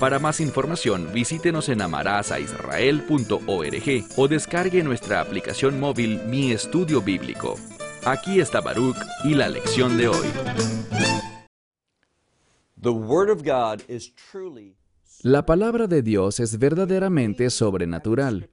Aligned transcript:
Para 0.00 0.18
más 0.20 0.40
información, 0.40 1.08
visítenos 1.12 1.68
en 1.68 1.82
amarazaisrael.org 1.82 4.04
o 4.16 4.28
descargue 4.28 4.84
nuestra 4.84 5.20
aplicación 5.20 5.80
móvil 5.80 6.20
Mi 6.26 6.52
Estudio 6.52 7.02
Bíblico. 7.02 7.56
Aquí 8.04 8.40
está 8.40 8.60
Baruch 8.60 8.96
y 9.24 9.34
la 9.34 9.48
lección 9.48 9.98
de 9.98 10.06
hoy. 10.06 10.28
La 15.22 15.44
palabra 15.44 15.88
de 15.88 16.02
Dios 16.02 16.38
es 16.38 16.60
verdaderamente 16.60 17.50
sobrenatural. 17.50 18.48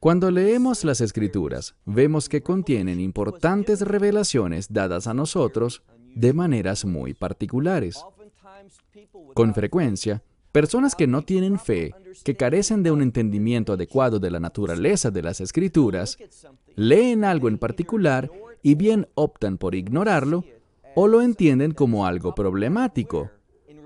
Cuando 0.00 0.32
leemos 0.32 0.82
las 0.82 1.00
Escrituras, 1.00 1.76
vemos 1.84 2.28
que 2.28 2.42
contienen 2.42 2.98
importantes 2.98 3.82
revelaciones 3.82 4.72
dadas 4.72 5.06
a 5.06 5.14
nosotros 5.14 5.84
de 6.16 6.32
maneras 6.32 6.84
muy 6.84 7.14
particulares. 7.14 8.04
Con 9.34 9.54
frecuencia, 9.54 10.24
Personas 10.52 10.96
que 10.96 11.06
no 11.06 11.22
tienen 11.22 11.58
fe, 11.58 11.94
que 12.24 12.36
carecen 12.36 12.82
de 12.82 12.90
un 12.90 13.02
entendimiento 13.02 13.74
adecuado 13.74 14.18
de 14.18 14.30
la 14.30 14.40
naturaleza 14.40 15.10
de 15.10 15.22
las 15.22 15.40
escrituras, 15.40 16.18
leen 16.74 17.24
algo 17.24 17.48
en 17.48 17.58
particular 17.58 18.30
y 18.62 18.74
bien 18.74 19.06
optan 19.14 19.58
por 19.58 19.74
ignorarlo 19.76 20.44
o 20.96 21.06
lo 21.06 21.22
entienden 21.22 21.72
como 21.72 22.04
algo 22.04 22.34
problemático, 22.34 23.30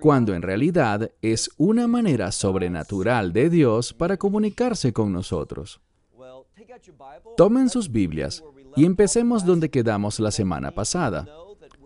cuando 0.01 0.35
en 0.35 0.41
realidad 0.41 1.11
es 1.21 1.51
una 1.59 1.87
manera 1.87 2.33
sobrenatural 2.33 3.33
de 3.35 3.51
Dios 3.51 3.93
para 3.93 4.17
comunicarse 4.17 4.93
con 4.93 5.13
nosotros. 5.13 5.81
Tomen 7.37 7.69
sus 7.69 7.91
Biblias 7.91 8.43
y 8.75 8.87
empecemos 8.87 9.45
donde 9.45 9.71
quedamos 9.71 10.19
la 10.19 10.31
semana 10.31 10.71
pasada. 10.71 11.29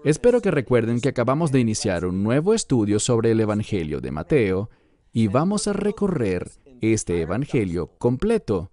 Espero 0.04 0.40
que 0.40 0.50
recuerden 0.50 1.00
que 1.00 1.08
acabamos 1.08 1.50
de 1.50 1.60
iniciar 1.60 2.04
un 2.04 2.22
nuevo 2.22 2.54
estudio 2.54 3.00
sobre 3.00 3.32
el 3.32 3.40
Evangelio 3.40 4.00
de 4.00 4.12
Mateo 4.12 4.70
y 5.12 5.26
vamos 5.26 5.66
a 5.66 5.72
recorrer 5.72 6.50
este 6.80 7.20
Evangelio 7.20 7.90
completo, 7.98 8.70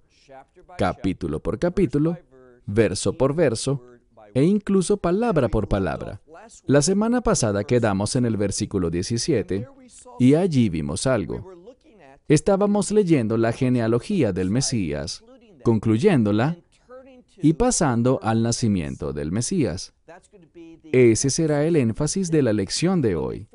capítulo 0.77 1.39
por 1.39 1.57
capítulo, 1.57 2.17
verso 2.65 3.13
por 3.13 3.33
verso 3.33 3.81
e 4.33 4.43
incluso 4.43 4.97
palabra 4.97 5.49
por 5.49 5.67
palabra. 5.67 6.21
La 6.67 6.83
semana 6.83 7.21
pasada 7.21 7.63
quedamos 7.63 8.15
en 8.15 8.25
el 8.25 8.37
versículo 8.37 8.91
17 8.91 9.67
y 10.19 10.35
allí 10.35 10.69
vimos 10.69 11.07
algo. 11.07 11.51
Estábamos 12.27 12.91
leyendo 12.91 13.37
la 13.37 13.51
genealogía 13.51 14.31
del 14.31 14.51
Mesías, 14.51 15.23
concluyéndola 15.63 16.57
y 17.37 17.53
pasando 17.53 18.19
al 18.21 18.43
nacimiento 18.43 19.11
del 19.11 19.31
Mesías. 19.31 19.94
Ese 20.91 21.29
será 21.29 21.65
el 21.65 21.75
énfasis 21.75 22.31
de 22.31 22.41
la 22.41 22.53
lección 22.53 23.01
de 23.01 23.15
hoy. 23.15 23.47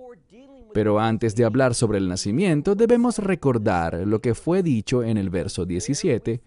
Pero 0.72 1.00
antes 1.00 1.34
de 1.34 1.44
hablar 1.44 1.74
sobre 1.74 1.98
el 1.98 2.08
nacimiento, 2.08 2.74
debemos 2.74 3.18
recordar 3.18 4.06
lo 4.06 4.20
que 4.20 4.34
fue 4.34 4.62
dicho 4.62 5.02
en 5.02 5.16
el 5.16 5.30
verso 5.30 5.64
17, 5.64 6.40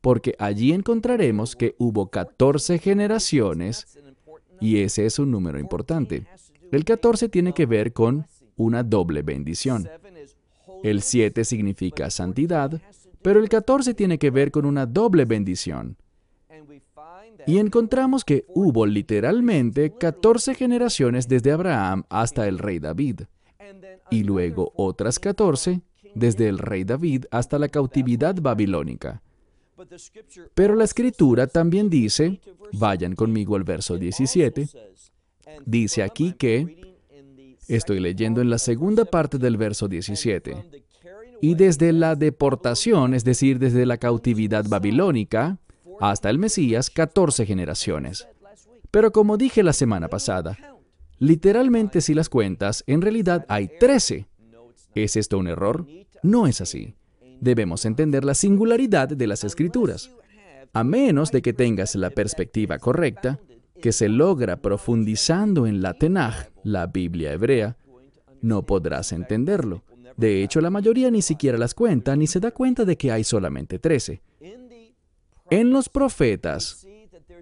porque 0.00 0.34
allí 0.38 0.72
encontraremos 0.72 1.56
que 1.56 1.74
hubo 1.78 2.10
14 2.10 2.78
generaciones, 2.78 3.98
y 4.60 4.80
ese 4.80 5.06
es 5.06 5.18
un 5.18 5.30
número 5.30 5.58
importante. 5.58 6.26
El 6.70 6.84
14 6.84 7.28
tiene 7.28 7.52
que 7.52 7.66
ver 7.66 7.92
con 7.92 8.26
una 8.56 8.82
doble 8.82 9.22
bendición. 9.22 9.88
El 10.82 11.02
7 11.02 11.44
significa 11.44 12.10
santidad, 12.10 12.80
pero 13.22 13.40
el 13.40 13.48
14 13.48 13.94
tiene 13.94 14.18
que 14.18 14.30
ver 14.30 14.50
con 14.50 14.64
una 14.66 14.84
doble 14.86 15.24
bendición. 15.24 15.96
Y 17.46 17.58
encontramos 17.58 18.24
que 18.24 18.44
hubo 18.48 18.86
literalmente 18.86 19.92
14 19.98 20.54
generaciones 20.54 21.28
desde 21.28 21.52
Abraham 21.52 22.04
hasta 22.08 22.46
el 22.46 22.58
rey 22.58 22.78
David, 22.78 23.22
y 24.10 24.24
luego 24.24 24.72
otras 24.76 25.18
14 25.18 25.80
desde 26.14 26.48
el 26.48 26.58
rey 26.58 26.84
David 26.84 27.24
hasta 27.30 27.58
la 27.58 27.68
cautividad 27.68 28.34
babilónica. 28.40 29.22
Pero 30.54 30.74
la 30.74 30.84
escritura 30.84 31.46
también 31.46 31.88
dice, 31.90 32.40
vayan 32.72 33.14
conmigo 33.14 33.56
al 33.56 33.64
verso 33.64 33.96
17, 33.96 34.68
dice 35.66 36.02
aquí 36.02 36.34
que, 36.34 36.94
estoy 37.68 38.00
leyendo 38.00 38.40
en 38.40 38.50
la 38.50 38.58
segunda 38.58 39.04
parte 39.04 39.38
del 39.38 39.56
verso 39.56 39.88
17, 39.88 40.56
y 41.40 41.54
desde 41.54 41.92
la 41.92 42.14
deportación, 42.14 43.14
es 43.14 43.24
decir, 43.24 43.58
desde 43.58 43.86
la 43.86 43.96
cautividad 43.96 44.64
babilónica, 44.68 45.58
hasta 46.10 46.30
el 46.30 46.38
Mesías, 46.40 46.90
14 46.90 47.46
generaciones. 47.46 48.26
Pero 48.90 49.12
como 49.12 49.36
dije 49.36 49.62
la 49.62 49.72
semana 49.72 50.08
pasada, 50.08 50.58
literalmente 51.20 52.00
si 52.00 52.12
las 52.12 52.28
cuentas, 52.28 52.82
en 52.88 53.02
realidad 53.02 53.46
hay 53.48 53.70
13. 53.78 54.26
¿Es 54.96 55.14
esto 55.14 55.38
un 55.38 55.46
error? 55.46 55.86
No 56.24 56.48
es 56.48 56.60
así. 56.60 56.96
Debemos 57.40 57.84
entender 57.84 58.24
la 58.24 58.34
singularidad 58.34 59.08
de 59.08 59.26
las 59.28 59.44
escrituras. 59.44 60.10
A 60.72 60.82
menos 60.82 61.30
de 61.30 61.40
que 61.40 61.52
tengas 61.52 61.94
la 61.94 62.10
perspectiva 62.10 62.80
correcta, 62.80 63.38
que 63.80 63.92
se 63.92 64.08
logra 64.08 64.56
profundizando 64.56 65.68
en 65.68 65.82
la 65.82 65.94
Tenaj, 65.94 66.48
la 66.64 66.88
Biblia 66.88 67.32
hebrea, 67.32 67.76
no 68.40 68.66
podrás 68.66 69.12
entenderlo. 69.12 69.84
De 70.16 70.42
hecho, 70.42 70.60
la 70.60 70.70
mayoría 70.70 71.12
ni 71.12 71.22
siquiera 71.22 71.58
las 71.58 71.74
cuenta 71.74 72.16
ni 72.16 72.26
se 72.26 72.40
da 72.40 72.50
cuenta 72.50 72.84
de 72.84 72.96
que 72.96 73.12
hay 73.12 73.22
solamente 73.22 73.78
trece. 73.78 74.20
En 75.52 75.70
los 75.70 75.90
profetas 75.90 76.86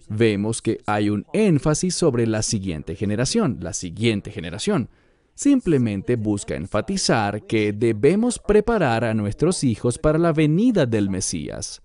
vemos 0.09 0.61
que 0.61 0.81
hay 0.85 1.11
un 1.11 1.25
énfasis 1.33 1.95
sobre 1.95 2.27
la 2.27 2.43
siguiente 2.43 2.97
generación, 2.97 3.59
la 3.61 3.73
siguiente 3.73 4.33
generación. 4.33 4.89
Simplemente 5.37 6.17
busca 6.17 6.57
enfatizar 6.57 7.47
que 7.47 7.73
debemos 7.73 8.41
preparar 8.41 9.05
a 9.05 9.15
nuestros 9.15 9.63
hijos 9.63 9.97
para 9.97 10.19
la 10.19 10.33
venida 10.33 10.87
del 10.87 11.09
Mesías. 11.09 11.83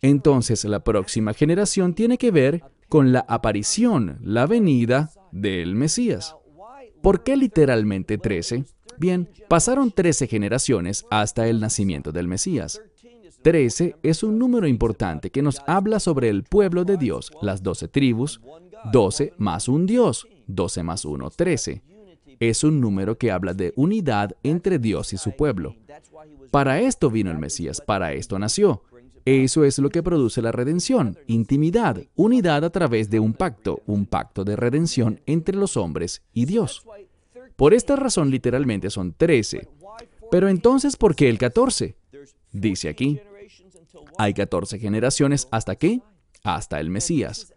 Entonces 0.00 0.64
la 0.64 0.82
próxima 0.82 1.34
generación 1.34 1.92
tiene 1.92 2.16
que 2.16 2.30
ver 2.30 2.62
con 2.88 3.12
la 3.12 3.26
aparición, 3.28 4.18
la 4.22 4.46
venida 4.46 5.10
del 5.30 5.74
Mesías. 5.74 6.36
¿Por 7.02 7.22
qué 7.22 7.36
literalmente 7.36 8.16
trece? 8.16 8.64
Bien, 8.96 9.28
pasaron 9.46 9.90
13 9.90 10.26
generaciones 10.26 11.04
hasta 11.10 11.48
el 11.48 11.60
nacimiento 11.60 12.12
del 12.12 12.28
Mesías. 12.28 12.80
13 13.42 13.96
es 14.02 14.22
un 14.22 14.38
número 14.38 14.68
importante 14.68 15.30
que 15.30 15.42
nos 15.42 15.60
habla 15.66 15.98
sobre 15.98 16.28
el 16.28 16.44
pueblo 16.44 16.84
de 16.84 16.96
Dios, 16.96 17.32
las 17.42 17.62
12 17.62 17.88
tribus, 17.88 18.40
12 18.92 19.34
más 19.38 19.68
un 19.68 19.86
Dios, 19.86 20.28
12 20.46 20.82
más 20.82 21.04
1, 21.04 21.30
13. 21.30 21.82
Es 22.38 22.64
un 22.64 22.80
número 22.80 23.18
que 23.18 23.30
habla 23.30 23.54
de 23.54 23.72
unidad 23.76 24.36
entre 24.42 24.78
Dios 24.78 25.12
y 25.12 25.16
su 25.16 25.32
pueblo. 25.32 25.76
Para 26.50 26.80
esto 26.80 27.10
vino 27.10 27.30
el 27.30 27.38
Mesías, 27.38 27.80
para 27.80 28.12
esto 28.12 28.38
nació. 28.38 28.82
Eso 29.24 29.64
es 29.64 29.78
lo 29.78 29.90
que 29.90 30.02
produce 30.02 30.42
la 30.42 30.50
redención, 30.50 31.16
intimidad, 31.26 32.02
unidad 32.16 32.64
a 32.64 32.70
través 32.70 33.08
de 33.10 33.20
un 33.20 33.34
pacto, 33.34 33.80
un 33.86 34.06
pacto 34.06 34.44
de 34.44 34.56
redención 34.56 35.20
entre 35.26 35.56
los 35.56 35.76
hombres 35.76 36.22
y 36.32 36.44
Dios. 36.44 36.84
Por 37.56 37.74
esta 37.74 37.94
razón 37.96 38.30
literalmente 38.30 38.90
son 38.90 39.14
13. 39.14 39.68
Pero 40.30 40.48
entonces, 40.48 40.96
¿por 40.96 41.14
qué 41.14 41.28
el 41.28 41.38
14? 41.38 41.94
Dice 42.50 42.88
aquí, 42.88 43.20
hay 44.18 44.34
14 44.34 44.78
generaciones 44.78 45.48
hasta 45.50 45.76
qué? 45.76 46.00
Hasta 46.44 46.80
el 46.80 46.90
Mesías. 46.90 47.52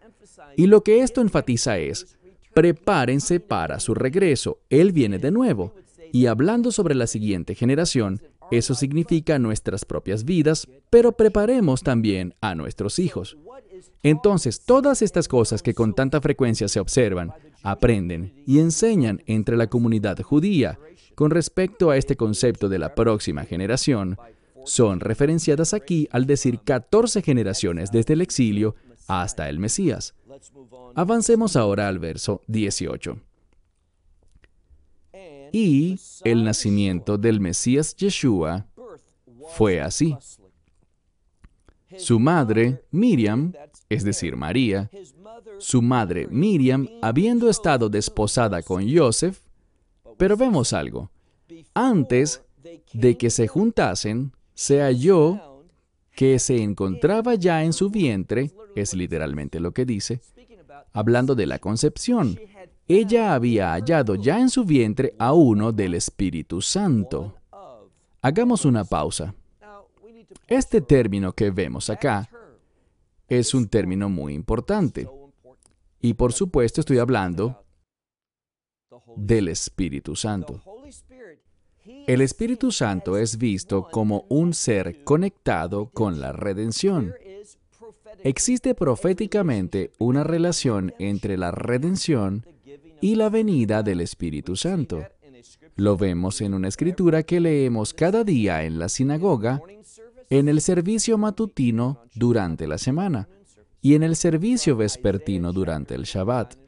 Y 0.56 0.68
lo 0.68 0.84
que 0.84 1.02
esto 1.02 1.22
enfatiza 1.22 1.78
es, 1.78 2.18
prepárense 2.54 3.40
para 3.40 3.80
su 3.80 3.94
regreso, 3.94 4.60
Él 4.70 4.92
viene 4.92 5.20
de 5.20 5.32
nuevo. 5.32 5.74
Y 6.12 6.28
hablando 6.28 6.72
sobre 6.72 6.96
la 6.96 7.08
siguiente 7.08 7.56
generación, 7.56 8.22
eso 8.52 8.76
significa 8.76 9.40
nuestras 9.40 9.86
propias 9.86 10.24
vidas, 10.24 10.68
pero 10.90 11.12
preparemos 11.12 11.82
también 11.82 12.36
a 12.42 12.56
nuestros 12.56 13.00
hijos. 13.00 13.38
Entonces, 14.04 14.62
todas 14.64 15.02
estas 15.02 15.28
cosas 15.28 15.64
que 15.64 15.74
con 15.74 15.94
tanta 15.94 16.22
frecuencia 16.22 16.68
se 16.68 16.80
observan, 16.80 17.34
aprenden 17.64 18.44
y 18.46 18.60
enseñan 18.60 19.24
entre 19.26 19.58
la 19.58 19.68
comunidad 19.68 20.22
judía 20.22 20.78
con 21.16 21.32
respecto 21.32 21.90
a 21.90 21.98
este 21.98 22.16
concepto 22.16 22.70
de 22.70 22.78
la 22.78 22.94
próxima 22.94 23.46
generación, 23.46 24.18
son 24.66 25.00
referenciadas 25.00 25.74
aquí 25.74 26.08
al 26.12 26.26
decir 26.26 26.60
14 26.60 27.22
generaciones 27.22 27.92
desde 27.92 28.14
el 28.14 28.22
exilio 28.22 28.76
hasta 29.08 29.50
el 29.50 29.60
Mesías. 29.60 30.16
Avancemos 30.96 31.56
ahora 31.56 31.88
al 31.88 32.00
verso 32.00 32.42
18. 32.48 33.18
Y 35.52 35.98
el 36.24 36.44
nacimiento 36.44 37.18
del 37.18 37.40
Mesías 37.40 37.96
Yeshua 37.96 38.68
fue 39.56 39.80
así. 39.80 40.18
Su 41.98 42.20
madre, 42.20 42.84
Miriam, 42.92 43.54
es 43.88 44.04
decir, 44.04 44.36
María, 44.36 44.90
su 45.60 45.82
madre, 45.82 46.28
Miriam, 46.30 46.90
habiendo 47.02 47.50
estado 47.50 47.88
desposada 47.88 48.62
con 48.62 48.86
Joseph, 48.94 49.40
pero 50.18 50.36
vemos 50.36 50.74
algo. 50.74 51.10
Antes 51.74 52.42
de 52.94 53.18
que 53.18 53.30
se 53.30 53.48
juntasen, 53.48 54.35
se 54.56 54.82
halló 54.82 55.64
que 56.16 56.40
se 56.40 56.64
encontraba 56.64 57.36
ya 57.36 57.64
en 57.64 57.74
su 57.74 57.90
vientre, 57.90 58.52
es 58.76 58.94
literalmente 58.94 59.60
lo 59.60 59.74
que 59.74 59.86
dice, 59.86 60.22
hablando 60.94 61.36
de 61.36 61.46
la 61.46 61.60
concepción. 61.60 62.40
Ella 62.88 63.34
había 63.34 63.74
hallado 63.74 64.16
ya 64.16 64.40
en 64.40 64.50
su 64.50 64.64
vientre 64.64 65.14
a 65.20 65.34
uno 65.34 65.72
del 65.72 65.94
Espíritu 65.94 66.62
Santo. 66.62 67.36
Hagamos 68.22 68.64
una 68.64 68.86
pausa. 68.86 69.36
Este 70.48 70.82
término 70.82 71.34
que 71.34 71.52
vemos 71.52 71.90
acá 71.90 72.30
es 73.28 73.54
un 73.54 73.68
término 73.68 74.08
muy 74.08 74.34
importante. 74.34 75.10
Y 76.00 76.14
por 76.14 76.32
supuesto 76.32 76.80
estoy 76.80 77.00
hablando 77.00 77.66
del 79.18 79.50
Espíritu 79.50 80.16
Santo. 80.16 80.62
El 81.86 82.22
Espíritu 82.22 82.72
Santo 82.72 83.18
es 83.18 83.38
visto 83.38 83.88
como 83.92 84.26
un 84.30 84.54
ser 84.54 85.04
conectado 85.04 85.90
con 85.94 86.20
la 86.20 86.32
redención. 86.32 87.14
Existe 88.24 88.74
proféticamente 88.74 89.92
una 90.00 90.24
relación 90.24 90.94
entre 90.98 91.38
la 91.38 91.52
redención 91.52 92.46
y 93.02 93.16
la 93.16 93.30
venida 93.30 93.84
del 93.84 94.02
Espíritu 94.02 94.56
Santo. 94.56 95.06
Lo 95.76 95.98
vemos 95.98 96.42
en 96.42 96.54
una 96.54 96.70
escritura 96.70 97.24
que 97.24 97.40
leemos 97.40 97.94
cada 97.94 98.24
día 98.24 98.64
en 98.64 98.80
la 98.80 98.90
sinagoga, 98.90 99.62
en 100.30 100.50
el 100.50 100.62
servicio 100.62 101.18
matutino 101.18 102.02
durante 102.16 102.66
la 102.68 102.78
semana 102.78 103.28
y 103.82 103.94
en 103.94 104.02
el 104.02 104.16
servicio 104.16 104.76
vespertino 104.76 105.54
durante 105.54 105.94
el 105.94 106.04
Shabbat. 106.04 106.65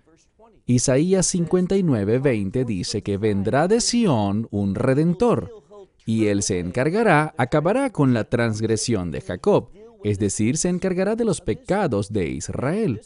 Isaías 0.70 1.34
59:20 1.34 2.66
dice 2.66 3.02
que 3.02 3.18
vendrá 3.18 3.70
de 3.70 3.80
Sión 3.80 4.50
un 4.52 4.76
redentor, 4.76 5.50
y 6.06 6.28
él 6.28 6.44
se 6.44 6.60
encargará, 6.60 7.34
acabará 7.38 7.90
con 7.94 8.14
la 8.14 8.26
transgresión 8.26 9.10
de 9.10 9.22
Jacob, 9.22 9.70
es 10.04 10.20
decir, 10.20 10.58
se 10.58 10.68
encargará 10.68 11.16
de 11.16 11.24
los 11.24 11.40
pecados 11.40 12.12
de 12.12 12.28
Israel. 12.28 13.00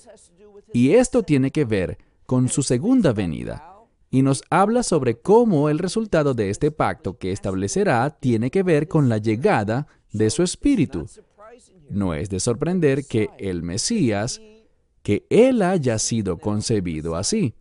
Y 0.74 0.94
esto 0.94 1.22
tiene 1.22 1.52
que 1.52 1.66
ver 1.66 2.00
con 2.26 2.50
su 2.50 2.64
segunda 2.64 3.14
venida. 3.14 3.68
Y 4.10 4.24
nos 4.24 4.44
habla 4.50 4.82
sobre 4.82 5.20
cómo 5.20 5.70
el 5.70 5.78
resultado 5.78 6.34
de 6.34 6.50
este 6.50 6.72
pacto 6.72 7.18
que 7.18 7.32
establecerá 7.32 8.10
tiene 8.10 8.50
que 8.50 8.64
ver 8.64 8.88
con 8.88 9.08
la 9.08 9.20
llegada 9.20 9.88
de 10.12 10.32
su 10.32 10.42
espíritu. 10.42 11.08
No 11.90 12.14
es 12.16 12.30
de 12.30 12.40
sorprender 12.40 13.06
que 13.06 13.30
el 13.38 13.62
Mesías, 13.64 14.42
que 15.04 15.26
Él 15.30 15.62
haya 15.62 16.00
sido 16.00 16.38
concebido 16.38 17.16
así. 17.16 17.54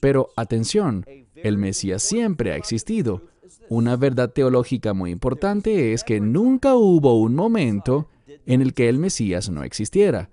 Pero 0.00 0.30
atención, 0.36 1.04
el 1.34 1.58
Mesías 1.58 2.02
siempre 2.02 2.52
ha 2.52 2.56
existido. 2.56 3.22
Una 3.68 3.96
verdad 3.96 4.30
teológica 4.30 4.94
muy 4.94 5.10
importante 5.10 5.92
es 5.92 6.04
que 6.04 6.20
nunca 6.20 6.74
hubo 6.74 7.20
un 7.20 7.34
momento 7.34 8.08
en 8.46 8.62
el 8.62 8.74
que 8.74 8.88
el 8.88 8.98
Mesías 8.98 9.50
no 9.50 9.62
existiera, 9.62 10.30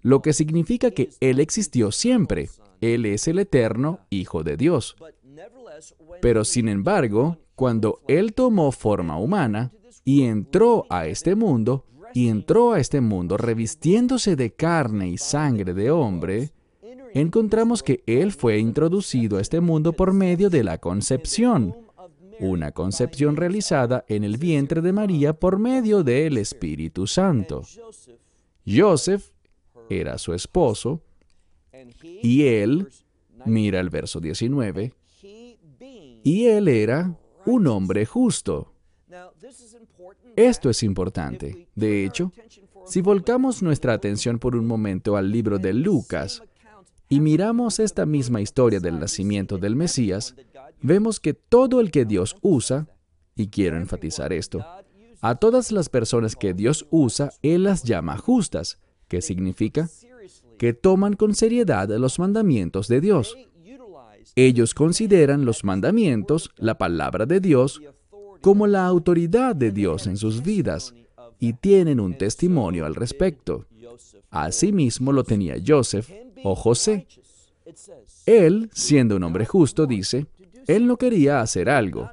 lo 0.00 0.22
que 0.22 0.32
significa 0.32 0.90
que 0.90 1.10
Él 1.20 1.40
existió 1.40 1.92
siempre. 1.92 2.48
Él 2.80 3.06
es 3.06 3.28
el 3.28 3.38
eterno 3.38 4.00
Hijo 4.10 4.42
de 4.42 4.56
Dios. 4.56 4.96
Pero 6.20 6.44
sin 6.44 6.68
embargo, 6.68 7.38
cuando 7.54 8.00
Él 8.08 8.32
tomó 8.32 8.72
forma 8.72 9.18
humana 9.18 9.72
y 10.04 10.22
entró 10.22 10.86
a 10.88 11.06
este 11.06 11.34
mundo, 11.34 11.84
y 12.16 12.30
entró 12.30 12.72
a 12.72 12.80
este 12.80 13.02
mundo 13.02 13.36
revistiéndose 13.36 14.36
de 14.36 14.54
carne 14.54 15.06
y 15.10 15.18
sangre 15.18 15.74
de 15.74 15.90
hombre, 15.90 16.50
encontramos 17.12 17.82
que 17.82 18.02
Él 18.06 18.32
fue 18.32 18.58
introducido 18.58 19.36
a 19.36 19.42
este 19.42 19.60
mundo 19.60 19.92
por 19.92 20.14
medio 20.14 20.48
de 20.48 20.64
la 20.64 20.78
concepción, 20.78 21.76
una 22.40 22.72
concepción 22.72 23.36
realizada 23.36 24.06
en 24.08 24.24
el 24.24 24.38
vientre 24.38 24.80
de 24.80 24.94
María 24.94 25.34
por 25.34 25.58
medio 25.58 26.02
del 26.02 26.38
Espíritu 26.38 27.06
Santo. 27.06 27.64
Joseph 28.66 29.28
era 29.90 30.16
su 30.16 30.32
esposo 30.32 31.02
y 32.00 32.44
él, 32.44 32.88
mira 33.44 33.78
el 33.78 33.90
verso 33.90 34.20
19, 34.20 34.94
y 36.24 36.46
él 36.46 36.68
era 36.68 37.14
un 37.44 37.66
hombre 37.66 38.06
justo. 38.06 38.72
Esto 40.36 40.68
es 40.70 40.82
importante. 40.82 41.68
De 41.74 42.04
hecho, 42.04 42.32
si 42.86 43.00
volcamos 43.00 43.62
nuestra 43.62 43.94
atención 43.94 44.38
por 44.38 44.54
un 44.54 44.66
momento 44.66 45.16
al 45.16 45.30
libro 45.30 45.58
de 45.58 45.72
Lucas 45.72 46.42
y 47.08 47.20
miramos 47.20 47.78
esta 47.78 48.06
misma 48.06 48.40
historia 48.40 48.80
del 48.80 49.00
nacimiento 49.00 49.58
del 49.58 49.76
Mesías, 49.76 50.34
vemos 50.82 51.18
que 51.18 51.34
todo 51.34 51.80
el 51.80 51.90
que 51.90 52.04
Dios 52.04 52.36
usa, 52.42 52.86
y 53.34 53.48
quiero 53.48 53.76
enfatizar 53.76 54.32
esto, 54.32 54.64
a 55.20 55.34
todas 55.36 55.72
las 55.72 55.88
personas 55.88 56.36
que 56.36 56.54
Dios 56.54 56.86
usa, 56.90 57.32
Él 57.42 57.64
las 57.64 57.82
llama 57.82 58.16
justas, 58.18 58.78
que 59.08 59.22
significa 59.22 59.88
que 60.58 60.72
toman 60.72 61.14
con 61.14 61.34
seriedad 61.34 61.88
los 61.88 62.18
mandamientos 62.18 62.88
de 62.88 63.00
Dios. 63.00 63.36
Ellos 64.34 64.74
consideran 64.74 65.44
los 65.44 65.64
mandamientos, 65.64 66.50
la 66.56 66.76
palabra 66.76 67.26
de 67.26 67.40
Dios, 67.40 67.80
como 68.46 68.68
la 68.68 68.86
autoridad 68.86 69.56
de 69.56 69.72
Dios 69.72 70.06
en 70.06 70.16
sus 70.16 70.40
vidas 70.40 70.94
y 71.40 71.54
tienen 71.54 71.98
un 71.98 72.16
testimonio 72.16 72.86
al 72.86 72.94
respecto. 72.94 73.66
Asimismo 74.30 75.10
lo 75.10 75.24
tenía 75.24 75.56
Joseph 75.66 76.12
o 76.44 76.54
José. 76.54 77.08
Él, 78.24 78.70
siendo 78.72 79.16
un 79.16 79.24
hombre 79.24 79.46
justo, 79.46 79.84
dice, 79.84 80.26
él 80.68 80.86
no 80.86 80.96
quería 80.96 81.40
hacer 81.40 81.68
algo. 81.68 82.12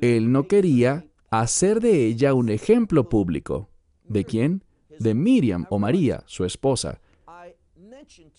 Él 0.00 0.30
no 0.30 0.46
quería 0.46 1.06
hacer 1.28 1.80
de 1.80 2.06
ella 2.06 2.34
un 2.34 2.50
ejemplo 2.50 3.08
público. 3.08 3.68
¿De 4.04 4.24
quién? 4.24 4.62
De 5.00 5.12
Miriam 5.12 5.66
o 5.70 5.80
María, 5.80 6.22
su 6.26 6.44
esposa. 6.44 7.00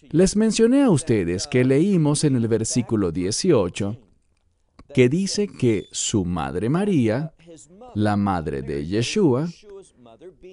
Les 0.09 0.37
mencioné 0.37 0.83
a 0.83 0.89
ustedes 0.89 1.47
que 1.47 1.65
leímos 1.65 2.23
en 2.23 2.37
el 2.37 2.47
versículo 2.47 3.11
18 3.11 4.04
que 4.95 5.09
dice 5.09 5.49
que 5.49 5.89
su 5.91 6.23
madre 6.23 6.69
María, 6.69 7.33
la 7.95 8.15
madre 8.15 8.61
de 8.61 8.85
Yeshua, 8.85 9.45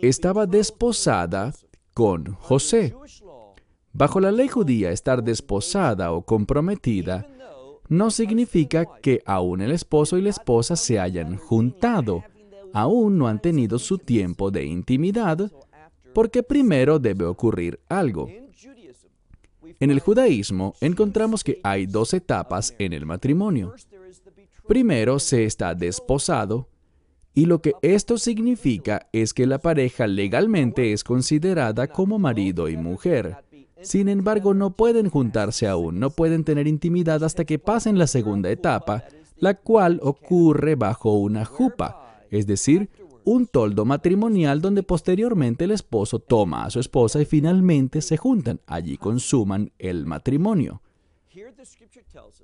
estaba 0.00 0.46
desposada 0.46 1.54
con 1.94 2.34
José. 2.34 2.92
Bajo 3.92 4.18
la 4.18 4.32
ley 4.32 4.48
judía, 4.48 4.90
estar 4.90 5.22
desposada 5.22 6.10
o 6.10 6.22
comprometida 6.22 7.24
no 7.88 8.10
significa 8.10 8.84
que 9.00 9.22
aún 9.26 9.60
el 9.60 9.70
esposo 9.70 10.18
y 10.18 10.22
la 10.22 10.30
esposa 10.30 10.74
se 10.74 10.98
hayan 10.98 11.36
juntado, 11.36 12.24
aún 12.72 13.18
no 13.18 13.28
han 13.28 13.40
tenido 13.40 13.78
su 13.78 13.96
tiempo 13.96 14.50
de 14.50 14.64
intimidad, 14.64 15.52
porque 16.12 16.42
primero 16.42 16.98
debe 16.98 17.26
ocurrir 17.26 17.78
algo. 17.88 18.28
En 19.78 19.92
el 19.92 20.00
judaísmo 20.00 20.74
encontramos 20.80 21.44
que 21.44 21.60
hay 21.62 21.86
dos 21.86 22.12
etapas 22.12 22.74
en 22.80 22.92
el 22.92 23.06
matrimonio. 23.06 23.72
Primero 24.66 25.18
se 25.18 25.44
está 25.44 25.74
desposado 25.74 26.68
y 27.34 27.46
lo 27.46 27.60
que 27.62 27.72
esto 27.82 28.18
significa 28.18 29.08
es 29.12 29.32
que 29.32 29.46
la 29.46 29.58
pareja 29.58 30.06
legalmente 30.06 30.92
es 30.92 31.02
considerada 31.02 31.88
como 31.88 32.18
marido 32.18 32.68
y 32.68 32.76
mujer. 32.76 33.36
Sin 33.80 34.08
embargo, 34.08 34.54
no 34.54 34.76
pueden 34.76 35.08
juntarse 35.08 35.66
aún, 35.66 35.98
no 35.98 36.10
pueden 36.10 36.44
tener 36.44 36.68
intimidad 36.68 37.24
hasta 37.24 37.44
que 37.44 37.58
pasen 37.58 37.98
la 37.98 38.06
segunda 38.06 38.50
etapa, 38.50 39.04
la 39.38 39.54
cual 39.54 39.98
ocurre 40.02 40.76
bajo 40.76 41.14
una 41.14 41.44
jupa, 41.44 42.20
es 42.30 42.46
decir, 42.46 42.90
un 43.24 43.46
toldo 43.46 43.84
matrimonial 43.84 44.60
donde 44.60 44.82
posteriormente 44.82 45.64
el 45.64 45.72
esposo 45.72 46.18
toma 46.18 46.64
a 46.64 46.70
su 46.70 46.80
esposa 46.80 47.20
y 47.20 47.24
finalmente 47.24 48.00
se 48.02 48.16
juntan, 48.16 48.60
allí 48.66 48.96
consuman 48.96 49.72
el 49.78 50.06
matrimonio. 50.06 50.82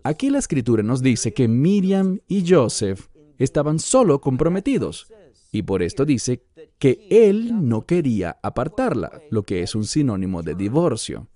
Aquí 0.02 0.30
la 0.30 0.38
escritura 0.38 0.82
nos 0.82 1.02
dice 1.02 1.32
que 1.32 1.48
Miriam 1.48 2.20
y 2.28 2.44
Joseph 2.48 3.08
estaban 3.38 3.78
solo 3.78 4.20
comprometidos. 4.20 5.06
Y 5.50 5.62
por 5.62 5.82
esto 5.82 6.04
dice 6.04 6.42
que 6.78 7.06
él 7.10 7.68
no 7.68 7.86
quería 7.86 8.38
apartarla, 8.42 9.22
lo 9.30 9.42
que 9.42 9.62
es 9.62 9.74
un 9.74 9.84
sinónimo 9.84 10.42
de 10.42 10.54
divorcio. 10.54 11.28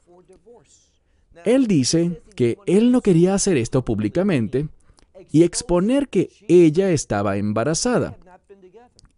Él 1.45 1.67
dice 1.67 2.23
que 2.37 2.59
él 2.67 2.93
no 2.93 3.01
quería 3.01 3.35
hacer 3.35 3.57
esto 3.57 3.85
públicamente 3.85 4.69
y 5.31 5.43
exponer 5.43 6.09
que 6.09 6.31
ella 6.49 6.91
estaba 6.91 7.37
embarazada. 7.37 8.19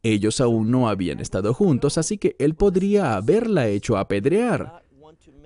Ellos 0.02 0.40
aún 0.40 0.70
no 0.70 0.88
habían 0.88 1.20
estado 1.20 1.54
juntos, 1.54 1.98
así 1.98 2.18
que 2.18 2.36
él 2.38 2.54
podría 2.54 3.16
haberla 3.16 3.68
hecho 3.68 3.96
apedrear. 3.96 4.83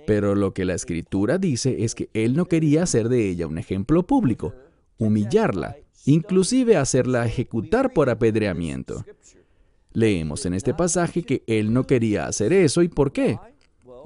Pero 0.09 0.35
lo 0.35 0.55
que 0.55 0.65
la 0.65 0.73
escritura 0.73 1.37
dice 1.37 1.85
es 1.85 1.95
que 1.95 2.09
él 2.15 2.35
no 2.35 2.47
quería 2.47 2.85
hacer 2.85 3.11
de 3.11 3.29
ella 3.29 3.47
un 3.47 3.59
ejemplo 3.59 4.07
público, 4.07 4.55
humillarla, 4.97 5.77
inclusive 6.07 6.79
hacerla 6.79 7.27
ejecutar 7.27 7.93
por 7.93 8.09
apedreamiento. 8.09 9.05
Leemos 9.93 10.47
en 10.47 10.55
este 10.55 10.73
pasaje 10.73 11.25
que 11.25 11.45
él 11.47 11.75
no 11.75 11.87
quería 11.87 12.27
hacer 12.27 12.55
eso 12.55 12.81
y 12.81 12.89
por 12.89 13.13
qué. 13.13 13.39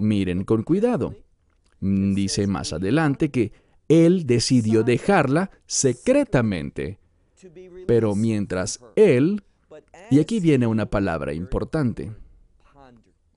Miren 0.01 0.43
con 0.43 0.65
cuidado. 0.65 1.15
Dice 1.79 2.49
más 2.49 2.73
adelante 2.73 3.31
que 3.31 3.53
él 3.89 4.27
decidió 4.27 4.83
dejarla 4.83 5.53
secretamente. 5.67 6.99
Pero 7.87 8.17
mientras 8.17 8.81
él, 8.97 9.45
y 10.11 10.19
aquí 10.19 10.41
viene 10.41 10.67
una 10.67 10.87
palabra 10.87 11.33
importante, 11.33 12.11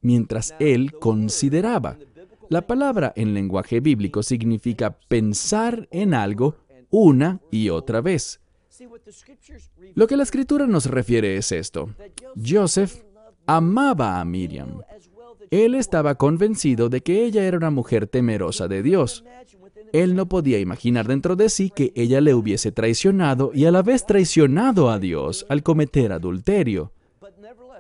mientras 0.02 0.56
él 0.58 0.94
consideraba, 0.94 2.00
la 2.50 2.68
palabra 2.68 3.14
en 3.16 3.34
lenguaje 3.34 3.80
bíblico 3.80 4.24
significa 4.24 4.98
pensar 5.08 5.88
en 5.92 6.14
algo 6.14 6.56
una 6.90 7.42
y 7.52 7.70
otra 7.70 8.02
vez. 8.02 8.40
Lo 9.94 10.08
que 10.08 10.18
la 10.18 10.24
escritura 10.24 10.68
nos 10.68 10.86
refiere 10.86 11.38
es 11.38 11.52
esto. 11.52 11.90
Joseph 12.36 13.04
amaba 13.46 14.20
a 14.20 14.26
Miriam. 14.26 14.82
Él 15.52 15.76
estaba 15.76 16.16
convencido 16.16 16.90
de 16.90 17.02
que 17.02 17.24
ella 17.24 17.46
era 17.46 17.58
una 17.58 17.70
mujer 17.70 18.08
temerosa 18.08 18.68
de 18.68 18.82
Dios. 18.84 19.24
Él 19.94 20.16
no 20.16 20.28
podía 20.28 20.60
imaginar 20.60 21.08
dentro 21.08 21.36
de 21.36 21.50
sí 21.50 21.72
que 21.74 21.94
ella 21.96 22.20
le 22.20 22.34
hubiese 22.34 22.72
traicionado 22.72 23.52
y 23.54 23.66
a 23.66 23.72
la 23.72 23.82
vez 23.82 24.06
traicionado 24.06 24.90
a 24.90 25.00
Dios 25.00 25.46
al 25.48 25.64
cometer 25.64 26.12
adulterio. 26.12 26.92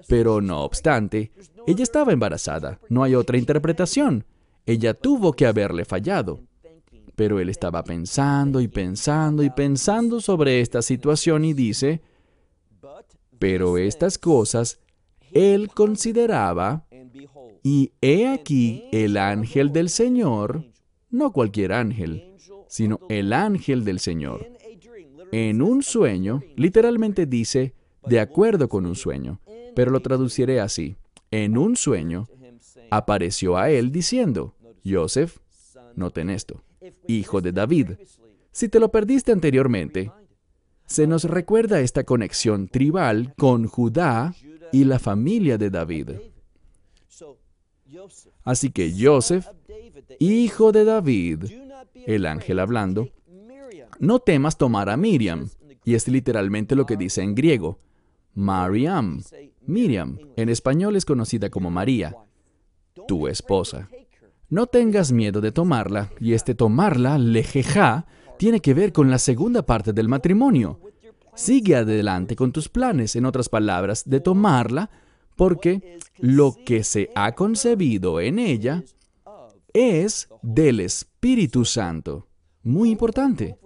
Pero 0.07 0.39
no 0.39 0.63
obstante, 0.63 1.31
ella 1.67 1.84
estaba 1.84 2.13
embarazada. 2.13 2.79
No 2.89 3.03
hay 3.03 3.15
otra 3.15 3.38
interpretación. 3.38 4.24
Ella 4.65 4.93
tuvo 4.93 5.34
que 5.34 5.45
haberle 5.45 5.86
fallado. 5.86 6.41
Pero 7.15 7.39
él 7.39 7.50
estaba 7.50 7.84
pensando 7.84 8.60
y 8.60 8.67
pensando 8.67 9.41
y 9.43 9.50
pensando 9.50 10.19
sobre 10.19 10.60
esta 10.60 10.81
situación 10.81 11.45
y 11.45 11.53
dice, 11.53 12.01
pero 13.39 13.77
estas 13.77 14.17
cosas 14.17 14.79
él 15.31 15.69
consideraba, 15.69 16.86
y 17.63 17.93
he 18.01 18.27
aquí 18.27 18.86
el 18.91 19.17
ángel 19.17 19.72
del 19.72 19.89
Señor, 19.89 20.65
no 21.10 21.31
cualquier 21.31 21.74
ángel, 21.74 22.36
sino 22.67 23.00
el 23.10 23.34
ángel 23.34 23.84
del 23.84 24.00
Señor. 24.00 24.48
En 25.31 25.62
un 25.62 25.84
sueño, 25.84 26.41
literalmente 26.55 27.25
dice, 27.25 27.74
de 28.05 28.19
acuerdo 28.19 28.69
con 28.69 28.86
un 28.86 28.95
sueño, 28.95 29.41
pero 29.75 29.91
lo 29.91 30.00
traduciré 30.00 30.60
así. 30.60 30.95
En 31.31 31.57
un 31.57 31.75
sueño, 31.75 32.27
apareció 32.89 33.58
a 33.58 33.70
él 33.70 33.92
diciendo, 33.92 34.56
Joseph, 34.86 35.38
noten 35.96 36.30
esto, 36.30 36.62
hijo 37.08 37.42
de 37.42 37.51
David. 37.51 37.92
Si 38.51 38.70
te 38.70 38.80
lo 38.80 38.92
perdiste 38.92 39.32
anteriormente, 39.32 40.12
se 40.86 41.08
nos 41.08 41.24
recuerda 41.24 41.80
esta 41.80 42.04
conexión 42.04 42.68
tribal 42.68 43.34
con 43.38 43.68
Judá 43.68 44.36
y 44.72 44.84
la 44.84 45.00
familia 45.00 45.58
de 45.58 45.70
David. 45.70 46.10
Así 48.44 48.70
que 48.70 48.94
Joseph, 48.98 49.48
hijo 50.20 50.72
de 50.72 50.86
David, 50.86 51.46
el 52.06 52.25
ángel 52.25 52.60
hablando, 52.60 53.10
no 54.00 54.20
temas 54.20 54.58
tomar 54.58 54.89
a 54.89 54.98
Miriam, 54.98 55.50
y 55.84 55.96
es 55.96 56.08
literalmente 56.08 56.75
lo 56.75 56.86
que 56.86 56.98
dice 56.98 57.22
en 57.22 57.36
griego, 57.36 57.80
Mariam. 58.34 59.22
Miriam, 59.62 60.20
en 60.36 60.50
español 60.50 60.96
es 60.96 61.06
conocida 61.06 61.50
como 61.50 61.72
María, 61.72 62.15
tu 63.07 63.27
esposa. 63.27 63.89
No 64.49 64.67
tengas 64.67 65.11
miedo 65.11 65.41
de 65.41 65.51
tomarla, 65.51 66.11
y 66.19 66.33
este 66.33 66.55
tomarla, 66.55 67.17
lejeja, 67.17 68.05
tiene 68.37 68.59
que 68.59 68.73
ver 68.73 68.93
con 68.93 69.09
la 69.09 69.17
segunda 69.17 69.65
parte 69.65 69.93
del 69.93 70.07
matrimonio. 70.07 70.79
Sigue 71.35 71.75
adelante 71.75 72.35
con 72.35 72.51
tus 72.51 72.69
planes, 72.69 73.15
en 73.15 73.25
otras 73.25 73.49
palabras, 73.49 74.03
de 74.05 74.19
tomarla, 74.19 74.89
porque 75.35 75.99
lo 76.19 76.55
que 76.65 76.83
se 76.83 77.09
ha 77.15 77.33
concebido 77.33 78.21
en 78.21 78.39
ella 78.39 78.83
es 79.73 80.29
del 80.41 80.79
Espíritu 80.79 81.65
Santo. 81.65 82.27
Muy 82.63 82.91
importante. 82.91 83.57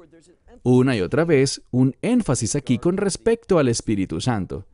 Una 0.64 0.96
y 0.96 1.02
otra 1.02 1.26
vez, 1.26 1.62
un 1.72 1.96
énfasis 2.02 2.56
aquí 2.56 2.80
con 2.80 2.98
respecto 2.98 3.60
al 3.60 3.70
Espíritu 3.70 4.20
Santo. 4.20 4.66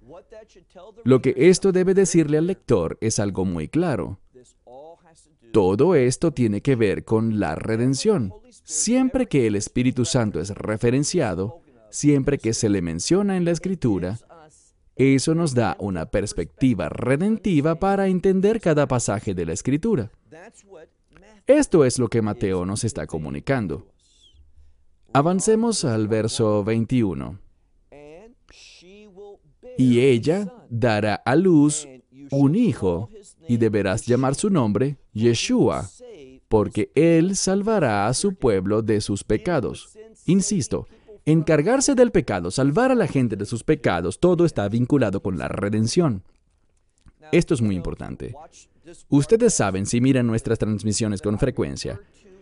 Lo 1.04 1.22
que 1.22 1.34
esto 1.36 1.72
debe 1.72 1.94
decirle 1.94 2.38
al 2.38 2.48
lector 2.48 2.98
es 3.02 3.20
algo 3.20 3.46
muy 3.46 3.68
claro. 3.68 4.20
Todo 5.56 5.96
esto 5.96 6.32
tiene 6.32 6.60
que 6.60 6.76
ver 6.76 7.06
con 7.06 7.40
la 7.40 7.56
redención. 7.56 8.34
Siempre 8.66 9.28
que 9.28 9.48
el 9.48 9.56
Espíritu 9.56 10.04
Santo 10.04 10.42
es 10.42 10.50
referenciado, 10.50 11.62
siempre 11.90 12.40
que 12.40 12.54
se 12.54 12.68
le 12.68 12.82
menciona 12.82 13.38
en 13.38 13.46
la 13.46 13.52
Escritura, 13.52 14.20
eso 14.98 15.34
nos 15.34 15.54
da 15.54 15.78
una 15.80 16.08
perspectiva 16.08 16.90
redentiva 16.90 17.76
para 17.76 18.10
entender 18.10 18.60
cada 18.60 18.86
pasaje 18.86 19.34
de 19.34 19.46
la 19.46 19.54
Escritura. 19.54 20.12
Esto 21.48 21.86
es 21.86 22.00
lo 22.00 22.10
que 22.10 22.22
Mateo 22.22 22.66
nos 22.66 22.84
está 22.84 23.08
comunicando. 23.08 23.88
Avancemos 25.14 25.86
al 25.86 26.10
verso 26.10 26.66
21. 26.66 27.40
Y 29.78 30.02
ella 30.02 30.54
dará 30.70 31.16
a 31.16 31.38
luz 31.38 31.88
un 32.30 32.56
hijo 32.56 33.10
y 33.48 33.56
deberás 33.56 34.06
llamar 34.06 34.36
su 34.36 34.50
nombre 34.50 34.98
Yeshua, 35.16 35.90
porque 36.50 36.92
Él 36.94 37.36
salvará 37.36 38.08
a 38.08 38.14
su 38.14 38.36
pueblo 38.36 38.82
de 38.82 39.02
sus 39.02 39.24
pecados. 39.24 39.98
Insisto, 40.26 40.88
encargarse 41.26 41.96
del 41.96 42.12
pecado, 42.12 42.52
salvar 42.52 42.92
a 42.92 42.96
la 42.96 43.08
gente 43.08 43.36
de 43.36 43.46
sus 43.46 43.64
pecados, 43.64 44.20
todo 44.20 44.46
está 44.46 44.68
vinculado 44.70 45.22
con 45.24 45.38
la 45.38 45.48
redención. 45.48 46.24
Esto 47.32 47.54
es 47.54 47.62
muy 47.62 47.76
importante. 47.76 48.36
Ustedes 49.10 49.54
saben, 49.54 49.86
si 49.86 50.02
miran 50.02 50.28
nuestras 50.28 50.60
transmisiones 50.60 51.22
con 51.22 51.40
frecuencia, 51.40 52.00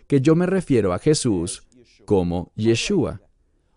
que 0.07 0.19
yo 0.19 0.35
me 0.35 0.47
refiero 0.47 0.93
a 0.93 0.99
Jesús 0.99 1.63
como 2.05 2.51
Yeshua. 2.55 3.21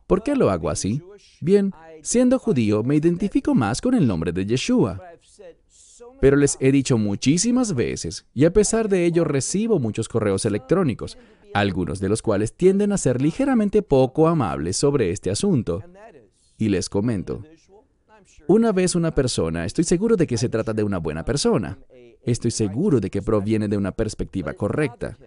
¿Por 0.07 0.23
qué 0.23 0.35
lo 0.35 0.51
hago 0.51 0.71
así? 0.71 1.03
Bien, 1.41 1.73
siendo 2.03 2.39
judío, 2.39 2.83
me 2.83 2.97
identifico 2.97 3.55
más 3.55 3.81
con 3.81 3.95
el 3.95 4.07
nombre 4.07 4.33
de 4.33 4.47
Yeshua. 4.47 5.01
Pero 6.21 6.37
les 6.37 6.57
he 6.61 6.73
dicho 6.73 6.99
muchísimas 6.99 7.75
veces, 7.75 8.27
y 8.35 8.45
a 8.45 8.53
pesar 8.53 8.89
de 8.89 9.05
ello 9.05 9.25
recibo 9.25 9.79
muchos 9.79 10.09
correos 10.09 10.45
electrónicos, 10.45 11.19
algunos 11.53 12.01
de 12.01 12.09
los 12.09 12.23
cuales 12.23 12.53
tienden 12.55 12.93
a 12.93 12.99
ser 12.99 13.21
ligeramente 13.21 13.83
poco 13.83 14.29
amables 14.29 14.77
sobre 14.77 15.11
este 15.11 15.31
asunto. 15.31 15.83
Y 16.59 16.69
les 16.69 16.89
comento, 16.89 17.43
una 18.49 18.73
vez 18.73 18.95
una 18.95 19.13
persona, 19.13 19.65
estoy 19.65 19.85
seguro 19.85 20.17
de 20.17 20.27
que 20.27 20.39
se 20.39 20.49
trata 20.49 20.73
de 20.73 20.85
una 20.85 20.99
buena 20.99 21.25
persona, 21.25 21.79
estoy 22.25 22.51
seguro 22.51 23.01
de 23.01 23.11
que 23.11 23.21
proviene 23.23 23.69
de 23.69 23.77
una 23.77 23.93
perspectiva 23.93 24.55
correcta, 24.55 25.19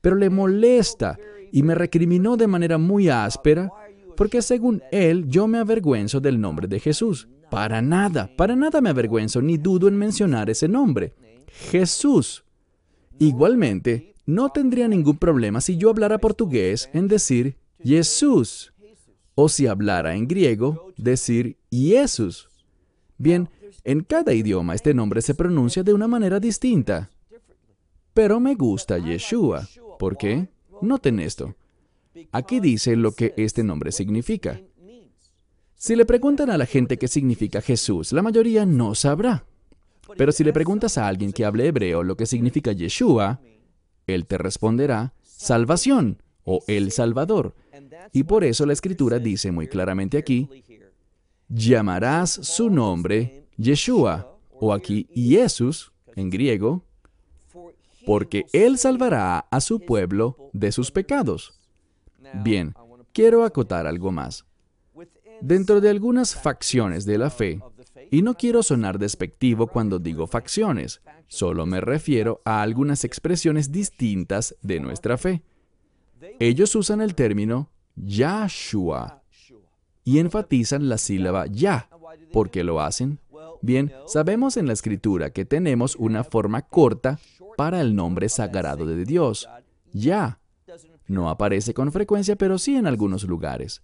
pero 0.00 0.16
le 0.16 0.30
molesta 0.30 1.18
y 1.52 1.62
me 1.62 1.74
recriminó 1.74 2.36
de 2.36 2.46
manera 2.46 2.78
muy 2.78 3.08
áspera 3.08 3.70
porque 4.16 4.42
según 4.42 4.82
él 4.92 5.26
yo 5.28 5.46
me 5.46 5.58
avergüenzo 5.58 6.20
del 6.20 6.40
nombre 6.40 6.68
de 6.68 6.78
Jesús. 6.78 7.28
Para 7.50 7.82
nada, 7.82 8.30
para 8.36 8.54
nada 8.54 8.80
me 8.80 8.90
avergüenzo 8.90 9.42
ni 9.42 9.56
dudo 9.56 9.88
en 9.88 9.96
mencionar 9.96 10.50
ese 10.50 10.68
nombre. 10.68 11.14
Jesús. 11.70 12.44
Igualmente, 13.18 14.14
no 14.24 14.50
tendría 14.50 14.88
ningún 14.88 15.18
problema 15.18 15.60
si 15.60 15.76
yo 15.76 15.90
hablara 15.90 16.18
portugués 16.18 16.88
en 16.92 17.08
decir 17.08 17.56
Jesús. 17.82 18.72
O 19.34 19.48
si 19.48 19.66
hablara 19.66 20.14
en 20.14 20.28
griego, 20.28 20.92
decir 20.96 21.56
Jesús. 21.70 22.48
Bien, 23.18 23.48
en 23.84 24.02
cada 24.02 24.32
idioma 24.32 24.74
este 24.74 24.94
nombre 24.94 25.22
se 25.22 25.34
pronuncia 25.34 25.82
de 25.82 25.92
una 25.92 26.06
manera 26.06 26.40
distinta. 26.40 27.10
Pero 28.14 28.40
me 28.40 28.54
gusta 28.54 28.98
Yeshua. 28.98 29.68
¿Por 29.98 30.16
qué? 30.16 30.48
Noten 30.82 31.20
esto. 31.20 31.54
Aquí 32.32 32.60
dice 32.60 32.96
lo 32.96 33.12
que 33.12 33.34
este 33.36 33.62
nombre 33.64 33.92
significa. 33.92 34.60
Si 35.82 35.96
le 35.96 36.04
preguntan 36.04 36.50
a 36.50 36.58
la 36.58 36.66
gente 36.66 36.98
qué 36.98 37.08
significa 37.08 37.62
Jesús, 37.62 38.12
la 38.12 38.20
mayoría 38.20 38.66
no 38.66 38.94
sabrá. 38.94 39.46
Pero 40.14 40.30
si 40.30 40.44
le 40.44 40.52
preguntas 40.52 40.98
a 40.98 41.08
alguien 41.08 41.32
que 41.32 41.46
hable 41.46 41.66
hebreo 41.66 42.02
lo 42.02 42.18
que 42.18 42.26
significa 42.26 42.72
Yeshua, 42.72 43.40
él 44.06 44.26
te 44.26 44.36
responderá 44.36 45.14
salvación 45.22 46.22
o 46.44 46.62
el 46.66 46.92
Salvador. 46.92 47.54
Y 48.12 48.24
por 48.24 48.44
eso 48.44 48.66
la 48.66 48.74
escritura 48.74 49.18
dice 49.18 49.52
muy 49.52 49.68
claramente 49.68 50.18
aquí, 50.18 50.50
llamarás 51.48 52.30
su 52.30 52.68
nombre 52.68 53.46
Yeshua, 53.56 54.36
o 54.50 54.74
aquí 54.74 55.08
Jesús, 55.14 55.92
en 56.14 56.28
griego, 56.28 56.84
porque 58.04 58.44
él 58.52 58.76
salvará 58.76 59.46
a 59.50 59.62
su 59.62 59.80
pueblo 59.80 60.50
de 60.52 60.72
sus 60.72 60.90
pecados. 60.90 61.58
Bien, 62.44 62.74
quiero 63.14 63.44
acotar 63.44 63.86
algo 63.86 64.12
más. 64.12 64.44
Dentro 65.40 65.80
de 65.80 65.90
algunas 65.90 66.34
facciones 66.34 67.04
de 67.06 67.18
la 67.18 67.30
fe, 67.30 67.60
y 68.10 68.22
no 68.22 68.34
quiero 68.34 68.62
sonar 68.62 68.98
despectivo 68.98 69.66
cuando 69.66 69.98
digo 69.98 70.26
facciones, 70.26 71.00
solo 71.28 71.66
me 71.66 71.80
refiero 71.80 72.40
a 72.44 72.62
algunas 72.62 73.04
expresiones 73.04 73.70
distintas 73.70 74.56
de 74.62 74.80
nuestra 74.80 75.16
fe. 75.16 75.42
Ellos 76.38 76.74
usan 76.74 77.00
el 77.00 77.14
término 77.14 77.70
Yahshua. 77.96 79.22
y 80.04 80.18
enfatizan 80.18 80.88
la 80.88 80.98
sílaba 80.98 81.46
ya. 81.46 81.88
¿Por 82.32 82.50
qué 82.50 82.64
lo 82.64 82.80
hacen? 82.80 83.20
Bien, 83.62 83.92
sabemos 84.06 84.56
en 84.56 84.66
la 84.66 84.72
escritura 84.72 85.30
que 85.30 85.44
tenemos 85.44 85.96
una 85.96 86.24
forma 86.24 86.62
corta 86.62 87.18
para 87.56 87.80
el 87.80 87.94
nombre 87.94 88.28
sagrado 88.28 88.86
de 88.86 89.04
Dios. 89.04 89.48
Ya. 89.92 90.40
No 91.06 91.28
aparece 91.28 91.74
con 91.74 91.92
frecuencia, 91.92 92.36
pero 92.36 92.58
sí 92.58 92.76
en 92.76 92.86
algunos 92.86 93.24
lugares. 93.24 93.82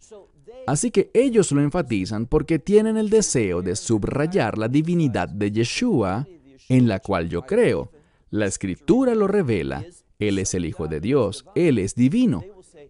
Así 0.67 0.91
que 0.91 1.11
ellos 1.15 1.53
lo 1.53 1.61
enfatizan 1.61 2.27
porque 2.27 2.59
tienen 2.59 2.97
el 2.97 3.09
deseo 3.09 3.63
de 3.63 3.77
subrayar 3.77 4.59
la 4.59 4.69
divinidad 4.69 5.29
de 5.29 5.53
Yeshua, 5.53 6.27
en 6.69 6.89
la 6.89 6.99
cual 6.99 7.29
yo 7.29 7.43
creo. 7.43 7.93
La 8.31 8.47
escritura 8.47 9.15
lo 9.15 9.29
revela. 9.29 9.85
Él 10.19 10.39
es 10.39 10.55
el 10.55 10.65
Hijo 10.65 10.89
de 10.89 11.01
Dios. 11.01 11.45
Él 11.55 11.79
es 11.79 11.95
divino. 11.95 12.43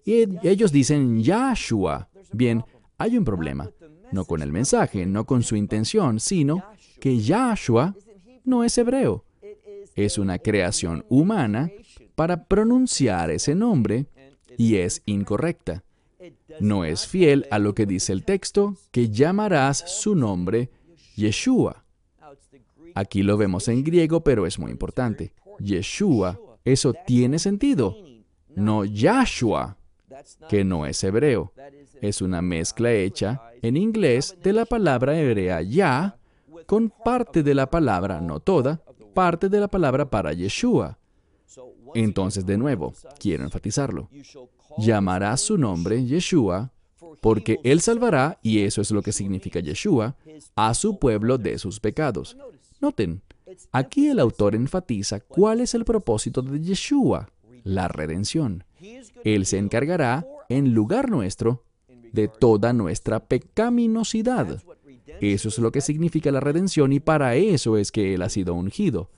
Y 0.05 0.25
ellos 0.47 0.73
dicen 0.73 1.23
Yahshua. 1.23 2.09
Bien, 2.33 2.65
hay 2.97 3.19
un 3.19 3.25
problema. 3.25 3.71
No 4.13 4.25
con 4.25 4.41
el 4.41 4.53
mensaje, 4.53 5.05
no 5.05 5.27
con 5.27 5.43
su 5.43 5.57
intención, 5.57 6.21
sino 6.21 6.63
que 7.01 7.19
Yahshua 7.19 7.95
no 8.45 8.65
es 8.65 8.79
hebreo. 8.79 9.25
Es 9.95 10.17
una 10.17 10.39
creación 10.39 11.05
humana 11.09 11.71
para 12.15 12.45
pronunciar 12.45 13.31
ese 13.31 13.55
nombre 13.55 14.07
y 14.57 14.77
es 14.77 15.03
incorrecta. 15.05 15.83
No 16.61 16.85
es 16.85 17.07
fiel 17.07 17.47
a 17.51 17.59
lo 17.59 17.75
que 17.75 17.87
dice 17.87 18.13
el 18.13 18.25
texto, 18.25 18.77
que 18.91 19.11
llamarás 19.11 19.85
su 19.87 20.15
nombre 20.15 20.71
Yeshua. 21.17 21.85
Aquí 22.95 23.23
lo 23.23 23.37
vemos 23.37 23.69
en 23.69 23.85
griego, 23.85 24.23
pero 24.23 24.47
es 24.47 24.59
muy 24.59 24.71
importante. 24.71 25.33
Yeshua, 25.59 26.41
eso 26.65 26.95
tiene 27.07 27.39
sentido. 27.39 27.97
No 28.55 28.85
Yahshua, 28.85 29.77
que 30.49 30.65
no 30.65 30.87
es 30.87 31.03
hebreo. 31.05 31.53
Es 32.01 32.23
una 32.23 32.43
mezcla 32.43 32.93
hecha 32.93 33.43
en 33.63 33.77
inglés 33.77 34.37
de 34.43 34.53
la 34.53 34.65
palabra 34.65 35.19
hebrea 35.19 35.63
Yah 35.63 36.17
con 36.67 36.91
parte 36.91 37.43
de 37.43 37.55
la 37.55 37.71
palabra, 37.71 38.21
no 38.21 38.41
toda, 38.41 38.83
parte 39.15 39.49
de 39.49 39.61
la 39.61 39.69
palabra 39.69 40.11
para 40.11 40.33
Yeshua. 40.33 40.99
Entonces, 41.95 42.45
de 42.45 42.57
nuevo, 42.57 42.95
quiero 43.19 43.45
enfatizarlo. 43.45 44.09
Llamará 44.79 45.37
su 45.37 45.57
nombre 45.57 46.05
Yeshua, 46.05 46.73
porque 47.21 47.59
Él 47.65 47.81
salvará, 47.81 48.39
y 48.43 48.61
eso 48.61 48.81
es 48.81 48.91
lo 48.91 49.03
que 49.03 49.13
significa 49.13 49.61
Yeshua, 49.61 50.17
a 50.55 50.75
su 50.75 50.99
pueblo 50.99 51.39
de 51.39 51.59
sus 51.59 51.81
pecados. 51.81 52.37
Noten, 52.81 53.23
aquí 53.73 54.09
el 54.09 54.19
autor 54.19 54.55
enfatiza 54.55 55.21
cuál 55.21 55.61
es 55.61 55.75
el 55.75 55.85
propósito 55.85 56.43
de 56.43 56.61
Yeshua, 56.61 57.31
la 57.65 57.89
redención. 57.89 58.65
Él 59.25 59.47
se 59.47 59.59
encargará, 59.59 60.27
en 60.49 60.75
lugar 60.75 61.11
nuestro, 61.11 61.65
de 62.13 62.29
toda 62.29 62.73
nuestra 62.73 63.21
pecaminosidad. 63.21 64.63
Eso 65.21 65.49
es 65.49 65.59
lo 65.59 65.73
que 65.73 65.81
significa 65.81 66.31
la 66.31 66.41
redención 66.41 66.93
y 66.93 67.01
para 67.01 67.37
eso 67.37 67.77
es 67.77 67.91
que 67.93 68.15
Él 68.15 68.23
ha 68.23 68.29
sido 68.29 68.55
ungido. 68.55 69.11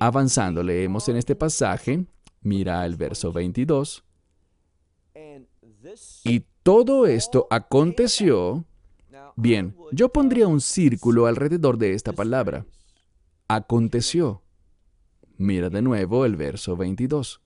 Avanzando, 0.00 0.62
leemos 0.62 1.08
en 1.08 1.16
este 1.16 1.34
pasaje, 1.34 2.04
mira 2.42 2.84
el 2.86 2.96
verso 2.96 3.32
22, 3.32 4.04
y 6.24 6.44
todo 6.62 7.06
esto 7.06 7.46
aconteció, 7.50 8.64
bien, 9.36 9.76
yo 9.92 10.10
pondría 10.10 10.46
un 10.46 10.60
círculo 10.60 11.26
alrededor 11.26 11.78
de 11.78 11.94
esta 11.94 12.12
palabra, 12.12 12.66
aconteció. 13.48 14.42
Mira 15.36 15.70
de 15.70 15.82
nuevo 15.82 16.24
el 16.24 16.36
verso 16.36 16.76
22. 16.76 17.40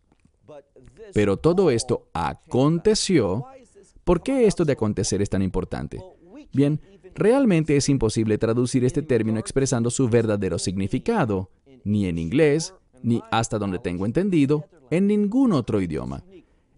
Pero 1.13 1.37
todo 1.37 1.71
esto 1.71 2.09
aconteció. 2.15 3.45
¿Por 4.03 4.23
qué 4.23 4.47
esto 4.47 4.65
de 4.65 4.73
acontecer 4.73 5.21
es 5.23 5.31
tan 5.31 5.43
importante? 5.43 6.03
Bien, 6.53 6.81
realmente 7.15 7.77
es 7.77 7.89
imposible 7.89 8.39
traducir 8.39 8.85
este 8.85 9.03
término 9.03 9.39
expresando 9.39 9.91
su 9.91 10.09
verdadero 10.09 10.59
significado, 10.59 11.51
ni 11.85 12.07
en 12.07 12.19
inglés, 12.19 12.75
ni 13.03 13.23
hasta 13.31 13.59
donde 13.59 13.79
tengo 13.79 14.07
entendido, 14.07 14.67
en 14.91 15.07
ningún 15.07 15.53
otro 15.53 15.81
idioma. 15.81 16.25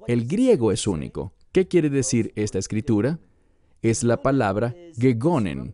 El 0.06 0.26
griego 0.26 0.72
es 0.72 0.86
único. 0.86 1.32
¿Qué 1.52 1.66
quiere 1.66 1.90
decir 1.90 2.32
esta 2.34 2.58
escritura? 2.58 3.18
Es 3.82 4.02
la 4.02 4.22
palabra 4.22 4.74
gegonen. 4.98 5.72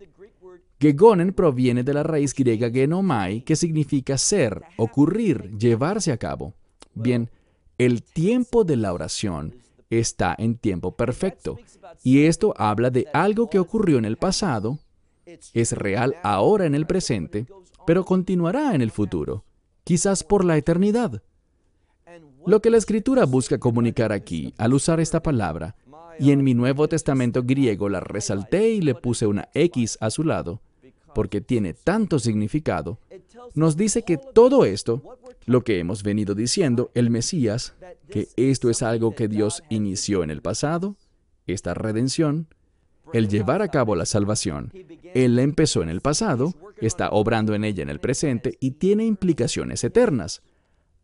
Gegonen 0.81 1.33
proviene 1.33 1.83
de 1.83 1.95
la 1.95 2.03
raíz 2.03 2.35
griega 2.35 2.71
genomai, 2.71 3.43
que 3.45 3.57
significa 3.57 4.17
ser, 4.17 4.63
ocurrir, 4.79 5.57
llevarse 5.59 6.11
a 6.11 6.17
cabo. 6.17 6.55
Bien, 6.95 7.29
el 7.77 8.03
tiempo 8.03 8.65
de 8.65 8.77
la 8.77 8.93
oración 8.93 9.57
está 9.91 10.35
en 10.39 10.57
tiempo 10.57 10.97
perfecto, 10.97 11.59
y 12.03 12.25
esto 12.25 12.55
habla 12.57 12.91
de 12.91 13.07
algo 13.13 13.51
que 13.51 13.59
ocurrió 13.59 13.99
en 13.99 14.05
el 14.05 14.17
pasado, 14.17 14.79
es 15.55 15.73
real 15.73 16.17
ahora 16.23 16.67
en 16.67 16.75
el 16.75 16.87
presente, 16.87 17.47
pero 17.91 18.05
continuará 18.05 18.73
en 18.77 18.83
el 18.83 18.93
futuro, 18.93 19.43
quizás 19.83 20.23
por 20.23 20.45
la 20.45 20.57
eternidad. 20.57 21.25
Lo 22.47 22.63
que 22.63 22.71
la 22.71 22.77
escritura 22.77 23.25
busca 23.25 23.59
comunicar 23.59 24.13
aquí, 24.13 24.55
al 24.59 24.75
usar 24.75 25.01
esta 25.01 25.25
palabra, 25.25 25.75
y 26.17 26.31
en 26.31 26.45
mi 26.45 26.55
Nuevo 26.55 26.87
Testamento 26.87 27.43
griego 27.43 27.89
la 27.89 27.99
resalté 27.99 28.71
y 28.71 28.81
le 28.81 28.95
puse 28.95 29.27
una 29.27 29.49
X 29.55 29.99
a 30.01 30.11
su 30.11 30.23
lado, 30.23 30.61
porque 31.17 31.41
tiene 31.41 31.75
tanto 31.75 32.21
significado, 32.21 33.01
nos 33.57 33.77
dice 33.77 34.05
que 34.05 34.19
todo 34.19 34.65
esto, 34.65 35.03
lo 35.47 35.65
que 35.65 35.81
hemos 35.81 36.05
venido 36.05 36.37
diciendo, 36.37 36.93
el 36.95 37.11
Mesías, 37.11 37.75
que 38.09 38.29
esto 38.37 38.71
es 38.71 38.85
algo 38.85 39.17
que 39.17 39.27
Dios 39.27 39.65
inició 39.69 40.23
en 40.23 40.31
el 40.31 40.43
pasado, 40.43 40.95
esta 41.45 41.75
redención, 41.75 42.47
el 43.13 43.29
llevar 43.29 43.63
a 43.63 43.69
cabo 43.69 43.97
la 43.97 44.07
salvación. 44.07 44.73
Él 45.15 45.37
la 45.37 45.43
empezó 45.43 45.83
en 45.83 45.89
el 45.89 46.01
pasado, 46.01 46.55
está 46.81 47.11
obrando 47.11 47.55
en 47.55 47.65
ella 47.65 47.83
en 47.83 47.91
el 47.91 48.01
presente 48.01 48.57
y 48.61 48.73
tiene 48.73 49.05
implicaciones 49.05 49.83
eternas. 49.85 50.43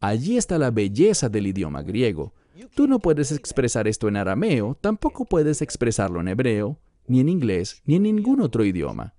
Allí 0.00 0.36
está 0.36 0.58
la 0.58 0.70
belleza 0.70 1.28
del 1.28 1.46
idioma 1.46 1.82
griego. 1.82 2.32
Tú 2.74 2.86
no 2.86 2.98
puedes 2.98 3.32
expresar 3.32 3.88
esto 3.88 4.08
en 4.08 4.16
arameo, 4.16 4.76
tampoco 4.80 5.24
puedes 5.24 5.62
expresarlo 5.62 6.20
en 6.20 6.28
hebreo, 6.28 6.78
ni 7.06 7.20
en 7.20 7.28
inglés, 7.28 7.82
ni 7.84 7.96
en 7.96 8.02
ningún 8.04 8.40
otro 8.40 8.64
idioma. 8.64 9.14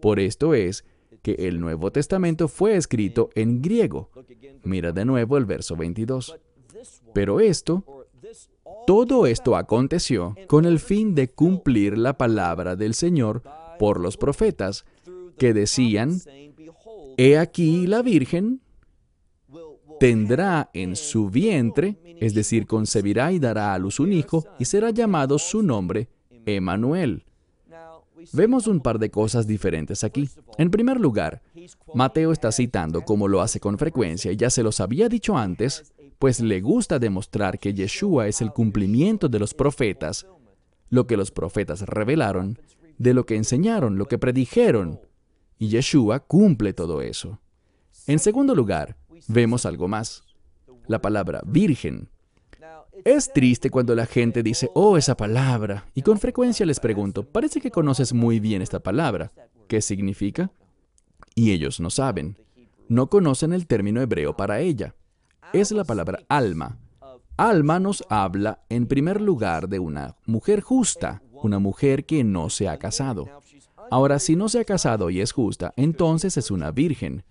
Por 0.00 0.20
esto 0.20 0.54
es 0.54 0.84
que 1.22 1.32
el 1.32 1.60
Nuevo 1.60 1.90
Testamento 1.90 2.48
fue 2.48 2.76
escrito 2.76 3.30
en 3.34 3.60
griego. 3.60 4.10
Mira 4.64 4.92
de 4.92 5.04
nuevo 5.04 5.36
el 5.36 5.44
verso 5.44 5.76
22. 5.76 6.38
Pero 7.12 7.40
esto, 7.40 7.97
todo 8.86 9.26
esto 9.26 9.56
aconteció 9.56 10.34
con 10.46 10.64
el 10.64 10.78
fin 10.78 11.14
de 11.14 11.28
cumplir 11.28 11.98
la 11.98 12.16
palabra 12.16 12.76
del 12.76 12.94
Señor 12.94 13.42
por 13.78 14.00
los 14.00 14.16
profetas, 14.16 14.84
que 15.36 15.54
decían, 15.54 16.20
He 17.16 17.38
aquí 17.38 17.86
la 17.86 18.02
Virgen 18.02 18.60
tendrá 20.00 20.70
en 20.72 20.96
su 20.96 21.28
vientre, 21.28 21.98
es 22.20 22.34
decir, 22.34 22.66
concebirá 22.66 23.32
y 23.32 23.38
dará 23.38 23.74
a 23.74 23.78
luz 23.78 24.00
un 24.00 24.12
hijo, 24.12 24.44
y 24.58 24.64
será 24.64 24.90
llamado 24.90 25.38
su 25.38 25.62
nombre 25.62 26.08
Emanuel. 26.46 27.24
Vemos 28.32 28.66
un 28.66 28.80
par 28.80 28.98
de 28.98 29.10
cosas 29.10 29.46
diferentes 29.46 30.04
aquí. 30.04 30.28
En 30.56 30.70
primer 30.70 31.00
lugar, 31.00 31.42
Mateo 31.94 32.32
está 32.32 32.52
citando, 32.52 33.02
como 33.02 33.28
lo 33.28 33.40
hace 33.40 33.60
con 33.60 33.78
frecuencia, 33.78 34.32
y 34.32 34.36
ya 34.36 34.50
se 34.50 34.62
los 34.62 34.80
había 34.80 35.08
dicho 35.08 35.36
antes, 35.36 35.92
pues 36.18 36.40
le 36.40 36.60
gusta 36.60 36.98
demostrar 36.98 37.58
que 37.58 37.74
Yeshua 37.74 38.26
es 38.26 38.40
el 38.40 38.52
cumplimiento 38.52 39.28
de 39.28 39.38
los 39.38 39.54
profetas, 39.54 40.26
lo 40.90 41.06
que 41.06 41.16
los 41.16 41.30
profetas 41.30 41.82
revelaron, 41.82 42.58
de 42.98 43.14
lo 43.14 43.24
que 43.26 43.36
enseñaron, 43.36 43.98
lo 43.98 44.06
que 44.06 44.18
predijeron, 44.18 45.00
y 45.58 45.68
Yeshua 45.68 46.20
cumple 46.20 46.72
todo 46.72 47.02
eso. 47.02 47.40
En 48.06 48.18
segundo 48.18 48.54
lugar, 48.54 48.96
vemos 49.28 49.66
algo 49.66 49.86
más, 49.86 50.24
la 50.86 51.00
palabra 51.00 51.42
virgen. 51.46 52.08
Es 53.04 53.32
triste 53.32 53.70
cuando 53.70 53.94
la 53.94 54.06
gente 54.06 54.42
dice, 54.42 54.70
oh, 54.74 54.96
esa 54.96 55.16
palabra, 55.16 55.86
y 55.94 56.02
con 56.02 56.18
frecuencia 56.18 56.66
les 56.66 56.80
pregunto, 56.80 57.22
parece 57.22 57.60
que 57.60 57.70
conoces 57.70 58.12
muy 58.12 58.40
bien 58.40 58.60
esta 58.60 58.80
palabra. 58.80 59.30
¿Qué 59.68 59.80
significa? 59.80 60.50
Y 61.34 61.52
ellos 61.52 61.78
no 61.78 61.90
saben. 61.90 62.38
No 62.88 63.08
conocen 63.08 63.52
el 63.52 63.66
término 63.66 64.00
hebreo 64.00 64.36
para 64.36 64.60
ella. 64.60 64.94
Es 65.52 65.72
la 65.72 65.84
palabra 65.84 66.20
alma. 66.28 66.78
Alma 67.36 67.78
nos 67.78 68.04
habla, 68.08 68.64
en 68.68 68.86
primer 68.86 69.20
lugar, 69.20 69.68
de 69.68 69.78
una 69.78 70.16
mujer 70.26 70.60
justa, 70.60 71.22
una 71.32 71.58
mujer 71.58 72.04
que 72.04 72.24
no 72.24 72.50
se 72.50 72.68
ha 72.68 72.78
casado. 72.78 73.26
Ahora, 73.90 74.18
si 74.18 74.36
no 74.36 74.48
se 74.48 74.60
ha 74.60 74.64
casado 74.64 75.10
y 75.10 75.20
es 75.20 75.32
justa, 75.32 75.72
entonces 75.76 76.36
es 76.36 76.50
una 76.50 76.70
virgen. 76.70 77.24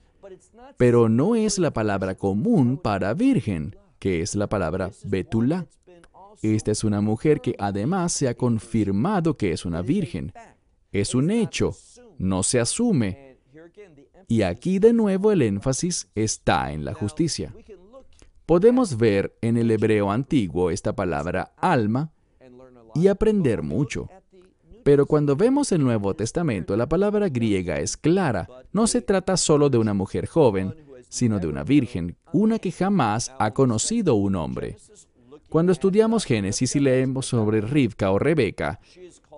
Pero 0.77 1.10
no 1.10 1.36
es 1.36 1.60
la 1.60 1.71
palabra 1.71 2.15
común 2.15 2.77
para 2.77 3.13
virgen 3.13 3.75
que 3.99 4.21
es 4.21 4.36
la 4.36 4.47
palabra 4.47 4.91
Betula. 5.06 5.67
Esta 6.41 6.71
es 6.71 6.84
una 6.84 7.01
mujer 7.01 7.41
que 7.41 7.56
además 7.58 8.13
se 8.13 8.27
ha 8.27 8.36
confirmado 8.36 9.38
que 9.38 9.51
es 9.51 9.65
una 9.65 9.82
virgen. 9.82 10.32
Es 10.91 11.15
un 11.15 11.32
hecho, 11.32 11.75
no 12.17 12.43
se 12.43 12.60
asume. 12.60 13.38
Y 14.27 14.41
aquí 14.41 14.80
de 14.80 14.93
nuevo 14.93 15.32
el 15.32 15.41
énfasis 15.41 16.10
está 16.13 16.71
en 16.71 16.86
la 16.86 16.93
justicia. 16.93 17.53
Podemos 18.47 18.95
ver 18.95 19.36
en 19.41 19.57
el 19.57 19.69
hebreo 19.71 20.10
antiguo 20.10 20.71
esta 20.71 20.95
palabra 20.95 21.51
alma 21.57 22.12
y 22.95 23.10
aprender 23.10 23.62
mucho. 23.62 24.10
Pero 24.86 25.05
cuando 25.05 25.36
vemos 25.36 25.73
el 25.73 25.83
Nuevo 25.83 26.15
Testamento, 26.15 26.77
la 26.77 26.88
palabra 26.88 27.27
griega 27.27 27.81
es 27.81 27.97
clara. 27.97 28.47
No 28.71 28.88
se 28.88 29.01
trata 29.01 29.36
solo 29.36 29.69
de 29.69 29.77
una 29.77 29.93
mujer 29.93 30.27
joven, 30.27 30.73
sino 31.10 31.39
de 31.39 31.47
una 31.47 31.65
virgen, 31.65 32.15
una 32.31 32.57
que 32.57 32.71
jamás 32.71 33.33
ha 33.38 33.53
conocido 33.53 34.15
un 34.15 34.38
hombre. 34.38 34.77
Cuando 35.49 35.73
estudiamos 35.73 36.23
Génesis 36.23 36.73
y 36.77 36.79
leemos 36.79 37.25
sobre 37.25 37.60
Rivka 37.60 38.12
o 38.12 38.17
Rebeca, 38.17 38.79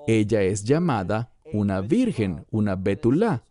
ella 0.05 0.43
es 0.43 0.63
llamada 0.63 1.31
una 1.51 1.81
virgen, 1.81 2.45
una 2.51 2.75
betulá, 2.75 3.43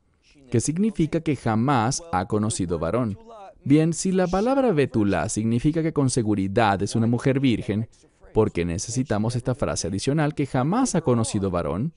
que 0.52 0.60
significa 0.60 1.18
que 1.18 1.34
jamás 1.34 2.00
ha 2.12 2.26
conocido 2.26 2.78
varón. 2.78 3.18
Bien, 3.64 3.92
si 3.92 4.12
la 4.12 4.26
palabra 4.26 4.72
betulá 4.72 5.28
significa 5.28 5.82
que 5.82 5.92
con 5.92 6.10
seguridad 6.10 6.82
es 6.82 6.94
una 6.94 7.06
mujer 7.06 7.40
virgen, 7.40 7.88
porque 8.32 8.64
necesitamos 8.64 9.36
esta 9.36 9.54
frase 9.54 9.88
adicional 9.88 10.34
que 10.34 10.46
jamás 10.46 10.94
ha 10.94 11.00
conocido 11.00 11.50
varón, 11.50 11.92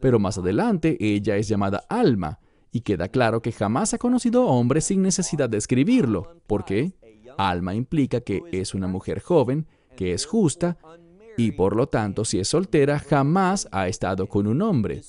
pero 0.00 0.18
más 0.18 0.38
adelante 0.38 0.96
ella 1.00 1.36
es 1.36 1.48
llamada 1.48 1.84
alma, 1.88 2.40
y 2.72 2.80
queda 2.80 3.08
claro 3.08 3.40
que 3.40 3.52
jamás 3.52 3.94
ha 3.94 3.98
conocido 3.98 4.46
hombre 4.46 4.80
sin 4.80 5.02
necesidad 5.02 5.48
de 5.48 5.58
escribirlo, 5.58 6.40
porque 6.46 6.92
alma 7.38 7.74
implica 7.74 8.20
que 8.20 8.42
es 8.52 8.74
una 8.74 8.86
mujer 8.86 9.20
joven, 9.20 9.66
que 9.96 10.12
es 10.12 10.26
justa, 10.26 10.76
y 11.36 11.52
por 11.52 11.76
lo 11.76 11.86
tanto, 11.86 12.24
si 12.24 12.38
es 12.38 12.48
soltera, 12.48 12.98
jamás 12.98 13.68
ha 13.70 13.88
estado 13.88 14.26
con 14.26 14.46
un 14.46 14.62
hombre. 14.62 15.02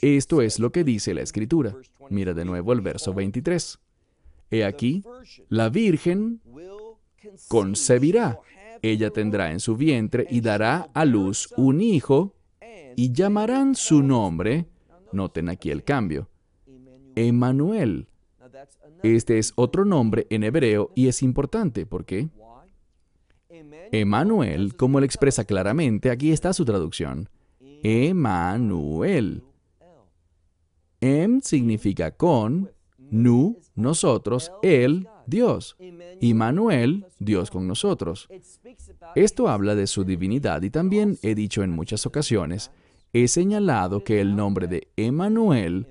Esto 0.00 0.42
es 0.42 0.58
lo 0.58 0.72
que 0.72 0.84
dice 0.84 1.14
la 1.14 1.22
Escritura. 1.22 1.74
Mira 2.10 2.34
de 2.34 2.44
nuevo 2.44 2.72
el 2.72 2.80
verso 2.80 3.14
23. 3.14 3.78
He 4.54 4.64
aquí, 4.64 5.02
la 5.48 5.68
Virgen 5.68 6.40
concebirá, 7.48 8.38
ella 8.82 9.10
tendrá 9.10 9.50
en 9.50 9.58
su 9.58 9.76
vientre 9.76 10.28
y 10.30 10.40
dará 10.42 10.90
a 10.94 11.04
luz 11.04 11.52
un 11.56 11.80
hijo, 11.80 12.36
y 12.94 13.12
llamarán 13.12 13.74
su 13.74 14.00
nombre, 14.00 14.66
noten 15.10 15.48
aquí 15.48 15.70
el 15.72 15.82
cambio, 15.82 16.28
Emanuel. 17.16 18.06
Este 19.02 19.38
es 19.38 19.52
otro 19.56 19.84
nombre 19.84 20.28
en 20.30 20.44
hebreo 20.44 20.92
y 20.94 21.08
es 21.08 21.22
importante, 21.22 21.84
¿por 21.84 22.04
qué? 22.04 22.28
Emanuel, 23.90 24.76
como 24.76 25.00
lo 25.00 25.06
expresa 25.06 25.44
claramente, 25.44 26.10
aquí 26.10 26.30
está 26.30 26.52
su 26.52 26.64
traducción. 26.64 27.28
Emanuel. 27.82 29.42
Em 31.00 31.40
significa 31.40 32.12
con, 32.12 32.70
nu, 33.14 33.60
nosotros, 33.76 34.50
él, 34.62 35.08
Dios. 35.26 35.76
Y 36.20 36.34
Manuel, 36.34 37.06
Dios 37.20 37.50
con 37.50 37.68
nosotros. 37.68 38.28
Esto 39.14 39.48
habla 39.48 39.76
de 39.76 39.86
su 39.86 40.04
divinidad 40.04 40.62
y 40.62 40.70
también 40.70 41.16
he 41.22 41.34
dicho 41.36 41.62
en 41.62 41.70
muchas 41.70 42.06
ocasiones, 42.06 42.72
he 43.12 43.28
señalado 43.28 44.02
que 44.02 44.20
el 44.20 44.34
nombre 44.34 44.66
de 44.66 44.88
Emanuel 44.96 45.86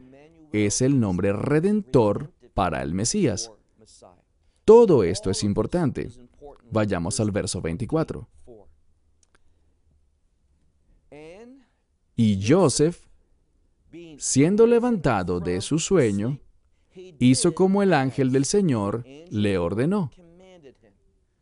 es 0.52 0.82
el 0.82 1.00
nombre 1.00 1.32
redentor 1.32 2.34
para 2.54 2.82
el 2.84 2.94
Mesías. 2.94 3.52
Todo 4.66 5.04
esto 5.04 5.30
es 5.30 5.44
importante. 5.44 6.10
Vayamos 6.72 7.20
al 7.22 7.32
verso 7.32 7.62
24. 7.62 8.28
Y 12.16 12.46
Joseph, 12.46 13.08
siendo 14.18 14.68
levantado 14.68 15.40
de 15.40 15.62
su 15.62 15.80
sueño, 15.80 16.40
hizo 17.20 17.54
como 17.54 17.84
el 17.84 17.94
ángel 17.94 18.32
del 18.32 18.46
Señor 18.46 19.06
le 19.30 19.58
ordenó. 19.58 20.12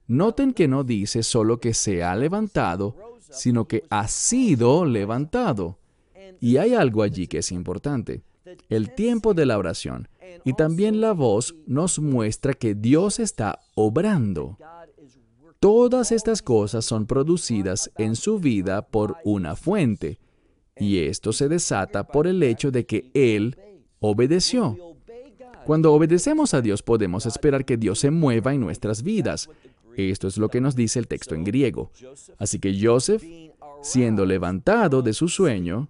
Noten 0.07 0.53
que 0.53 0.67
no 0.67 0.83
dice 0.83 1.23
solo 1.23 1.59
que 1.59 1.73
se 1.73 2.03
ha 2.03 2.15
levantado, 2.15 2.95
sino 3.19 3.67
que 3.67 3.83
ha 3.89 4.07
sido 4.07 4.85
levantado. 4.85 5.77
Y 6.39 6.57
hay 6.57 6.73
algo 6.73 7.03
allí 7.03 7.27
que 7.27 7.39
es 7.39 7.51
importante. 7.51 8.23
El 8.67 8.93
tiempo 8.93 9.33
de 9.33 9.45
la 9.45 9.57
oración 9.57 10.09
y 10.43 10.53
también 10.53 11.01
la 11.01 11.13
voz 11.13 11.55
nos 11.65 11.99
muestra 11.99 12.53
que 12.53 12.75
Dios 12.75 13.19
está 13.19 13.59
obrando. 13.75 14.57
Todas 15.59 16.11
estas 16.11 16.41
cosas 16.41 16.85
son 16.85 17.05
producidas 17.05 17.91
en 17.97 18.15
su 18.15 18.39
vida 18.39 18.87
por 18.87 19.17
una 19.23 19.55
fuente, 19.55 20.19
y 20.75 20.99
esto 20.99 21.33
se 21.33 21.47
desata 21.47 22.07
por 22.07 22.25
el 22.25 22.41
hecho 22.41 22.71
de 22.71 22.85
que 22.85 23.11
Él 23.13 23.57
obedeció. 23.99 24.90
Cuando 25.65 25.93
obedecemos 25.93 26.53
a 26.53 26.61
Dios 26.61 26.81
podemos 26.83 27.25
esperar 27.25 27.65
que 27.65 27.77
Dios 27.77 27.99
se 27.99 28.11
mueva 28.11 28.53
en 28.53 28.61
nuestras 28.61 29.03
vidas. 29.03 29.49
Esto 29.95 30.27
es 30.27 30.37
lo 30.37 30.49
que 30.49 30.61
nos 30.61 30.75
dice 30.75 30.99
el 30.99 31.07
texto 31.07 31.35
en 31.35 31.43
griego. 31.43 31.91
Así 32.37 32.59
que 32.59 32.77
Joseph, 32.81 33.23
siendo 33.81 34.25
levantado 34.25 35.01
de 35.01 35.13
su 35.13 35.27
sueño, 35.27 35.89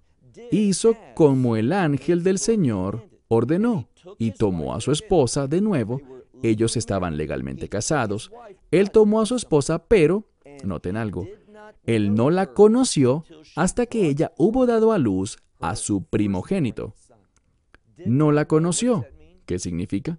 hizo 0.51 0.95
como 1.15 1.55
el 1.55 1.71
ángel 1.71 2.23
del 2.23 2.39
Señor 2.39 3.07
ordenó, 3.27 3.87
y 4.17 4.31
tomó 4.31 4.73
a 4.73 4.81
su 4.81 4.91
esposa 4.91 5.47
de 5.47 5.61
nuevo 5.61 6.01
ellos 6.43 6.75
estaban 6.77 7.17
legalmente 7.17 7.69
casados. 7.69 8.31
Él 8.71 8.91
tomó 8.91 9.21
a 9.21 9.25
su 9.25 9.35
esposa, 9.35 9.85
pero, 9.87 10.25
noten 10.63 10.97
algo, 10.97 11.27
él 11.85 12.13
no 12.13 12.29
la 12.29 12.53
conoció 12.53 13.25
hasta 13.55 13.85
que 13.85 14.07
ella 14.07 14.31
hubo 14.37 14.65
dado 14.65 14.91
a 14.91 14.97
luz 14.97 15.37
a 15.59 15.75
su 15.75 16.03
primogénito. 16.03 16.93
No 18.05 18.31
la 18.31 18.45
conoció. 18.45 19.05
¿Qué 19.51 19.59
significa? 19.59 20.17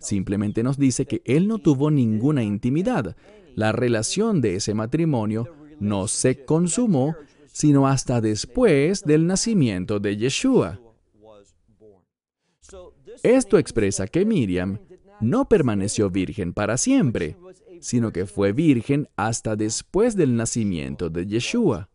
Simplemente 0.00 0.62
nos 0.62 0.78
dice 0.78 1.04
que 1.04 1.20
él 1.26 1.46
no 1.46 1.58
tuvo 1.58 1.90
ninguna 1.90 2.42
intimidad. 2.42 3.14
La 3.54 3.70
relación 3.70 4.40
de 4.40 4.54
ese 4.54 4.72
matrimonio 4.72 5.46
no 5.78 6.08
se 6.08 6.46
consumó 6.46 7.14
sino 7.52 7.86
hasta 7.86 8.22
después 8.22 9.02
del 9.02 9.26
nacimiento 9.26 10.00
de 10.00 10.16
Yeshua. 10.16 10.80
Esto 13.22 13.58
expresa 13.58 14.06
que 14.06 14.24
Miriam 14.24 14.78
no 15.20 15.46
permaneció 15.46 16.08
virgen 16.08 16.54
para 16.54 16.78
siempre, 16.78 17.36
sino 17.80 18.10
que 18.10 18.24
fue 18.24 18.54
virgen 18.54 19.06
hasta 19.16 19.54
después 19.54 20.16
del 20.16 20.34
nacimiento 20.34 21.10
de 21.10 21.26
Yeshua. 21.26 21.90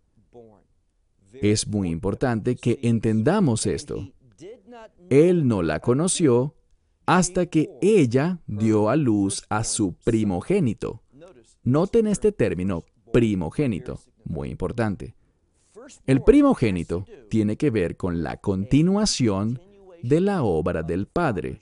Es 1.41 1.67
muy 1.67 1.89
importante 1.89 2.55
que 2.55 2.77
entendamos 2.83 3.65
esto. 3.65 4.11
Él 5.09 5.47
no 5.47 5.61
la 5.61 5.79
conoció 5.79 6.55
hasta 7.05 7.45
que 7.45 7.69
ella 7.81 8.39
dio 8.47 8.89
a 8.89 8.95
luz 8.95 9.43
a 9.49 9.63
su 9.63 9.93
primogénito. 10.03 11.03
Noten 11.63 12.07
este 12.07 12.31
término, 12.31 12.83
primogénito, 13.11 13.99
muy 14.23 14.49
importante. 14.49 15.15
El 16.05 16.21
primogénito 16.23 17.05
tiene 17.29 17.57
que 17.57 17.69
ver 17.69 17.95
con 17.95 18.23
la 18.23 18.37
continuación 18.37 19.61
de 20.01 20.21
la 20.21 20.43
obra 20.43 20.83
del 20.83 21.07
Padre. 21.07 21.61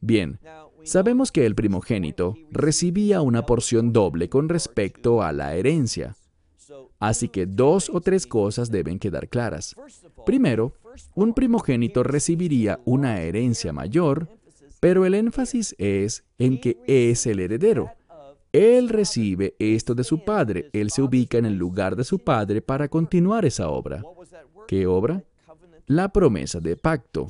Bien, 0.00 0.38
Sabemos 0.88 1.32
que 1.32 1.44
el 1.44 1.54
primogénito 1.54 2.34
recibía 2.50 3.20
una 3.20 3.44
porción 3.44 3.92
doble 3.92 4.30
con 4.30 4.48
respecto 4.48 5.22
a 5.22 5.32
la 5.32 5.54
herencia. 5.54 6.16
Así 6.98 7.28
que 7.28 7.44
dos 7.44 7.90
o 7.92 8.00
tres 8.00 8.26
cosas 8.26 8.70
deben 8.70 8.98
quedar 8.98 9.28
claras. 9.28 9.76
Primero, 10.24 10.72
un 11.14 11.34
primogénito 11.34 12.02
recibiría 12.02 12.80
una 12.84 13.20
herencia 13.20 13.72
mayor, 13.72 14.28
pero 14.80 15.04
el 15.04 15.14
énfasis 15.14 15.74
es 15.78 16.24
en 16.38 16.60
que 16.60 16.78
es 16.86 17.26
el 17.26 17.40
heredero. 17.40 17.90
Él 18.52 18.88
recibe 18.88 19.54
esto 19.58 19.94
de 19.94 20.04
su 20.04 20.24
padre, 20.24 20.70
él 20.72 20.90
se 20.90 21.02
ubica 21.02 21.38
en 21.38 21.46
el 21.46 21.54
lugar 21.54 21.96
de 21.96 22.04
su 22.04 22.18
padre 22.18 22.62
para 22.62 22.88
continuar 22.88 23.44
esa 23.44 23.68
obra. 23.68 24.02
¿Qué 24.66 24.86
obra? 24.86 25.22
la 25.88 26.10
promesa 26.10 26.60
de 26.60 26.76
pacto. 26.76 27.28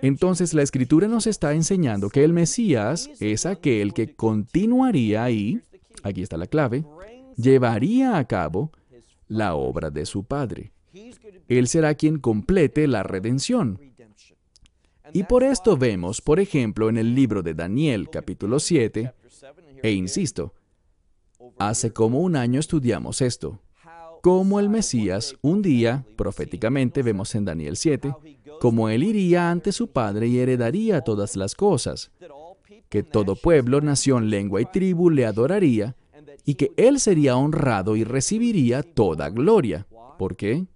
Entonces 0.00 0.54
la 0.54 0.62
escritura 0.62 1.08
nos 1.08 1.26
está 1.26 1.54
enseñando 1.54 2.10
que 2.10 2.22
el 2.22 2.32
Mesías 2.32 3.10
es 3.18 3.46
aquel 3.46 3.92
que 3.92 4.14
continuaría 4.14 5.24
ahí, 5.24 5.60
aquí 6.02 6.22
está 6.22 6.36
la 6.36 6.46
clave, 6.46 6.84
llevaría 7.36 8.18
a 8.18 8.24
cabo 8.26 8.70
la 9.26 9.54
obra 9.54 9.90
de 9.90 10.06
su 10.06 10.22
Padre. 10.24 10.73
Él 11.48 11.66
será 11.68 11.94
quien 11.94 12.18
complete 12.18 12.86
la 12.86 13.02
redención. 13.02 13.80
Y 15.12 15.24
por 15.24 15.42
esto 15.42 15.76
vemos, 15.76 16.20
por 16.20 16.40
ejemplo, 16.40 16.88
en 16.88 16.96
el 16.96 17.14
libro 17.14 17.42
de 17.42 17.54
Daniel 17.54 18.08
capítulo 18.10 18.58
7, 18.58 19.12
e 19.82 19.92
insisto, 19.92 20.54
hace 21.58 21.92
como 21.92 22.20
un 22.20 22.36
año 22.36 22.58
estudiamos 22.58 23.20
esto, 23.20 23.60
como 24.22 24.58
el 24.58 24.70
Mesías, 24.70 25.36
un 25.42 25.60
día, 25.60 26.06
proféticamente 26.16 27.02
vemos 27.02 27.34
en 27.34 27.44
Daniel 27.44 27.76
7, 27.76 28.14
como 28.60 28.88
él 28.88 29.02
iría 29.02 29.50
ante 29.50 29.70
su 29.70 29.88
Padre 29.88 30.28
y 30.28 30.38
heredaría 30.38 31.02
todas 31.02 31.36
las 31.36 31.54
cosas, 31.54 32.10
que 32.88 33.02
todo 33.02 33.36
pueblo, 33.36 33.80
nación, 33.82 34.30
lengua 34.30 34.62
y 34.62 34.64
tribu 34.64 35.10
le 35.10 35.26
adoraría, 35.26 35.94
y 36.46 36.54
que 36.54 36.70
él 36.76 37.00
sería 37.00 37.36
honrado 37.36 37.96
y 37.96 38.04
recibiría 38.04 38.82
toda 38.82 39.28
gloria. 39.28 39.86
¿Por 40.18 40.36
qué? 40.36 40.66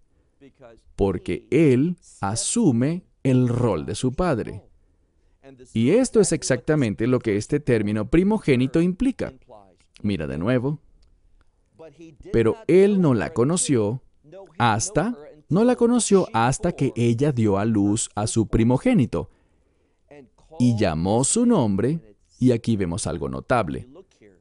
Porque 0.98 1.46
él 1.52 1.96
asume 2.20 3.04
el 3.22 3.46
rol 3.46 3.86
de 3.86 3.94
su 3.94 4.12
Padre. 4.12 4.64
Y 5.72 5.90
esto 5.90 6.18
es 6.18 6.32
exactamente 6.32 7.06
lo 7.06 7.20
que 7.20 7.36
este 7.36 7.60
término 7.60 8.10
primogénito 8.10 8.80
implica. 8.80 9.32
Mira 10.02 10.26
de 10.26 10.38
nuevo, 10.38 10.80
pero 12.32 12.56
él 12.66 13.00
no 13.00 13.14
la 13.14 13.32
conoció 13.32 14.02
hasta 14.58 15.16
no 15.48 15.62
la 15.62 15.76
conoció 15.76 16.28
hasta 16.32 16.72
que 16.72 16.92
ella 16.96 17.30
dio 17.30 17.58
a 17.58 17.64
luz 17.64 18.10
a 18.16 18.26
su 18.26 18.48
primogénito 18.48 19.30
y 20.58 20.76
llamó 20.76 21.22
su 21.22 21.46
nombre, 21.46 22.00
y 22.40 22.50
aquí 22.50 22.76
vemos 22.76 23.06
algo 23.06 23.28
notable. 23.28 23.88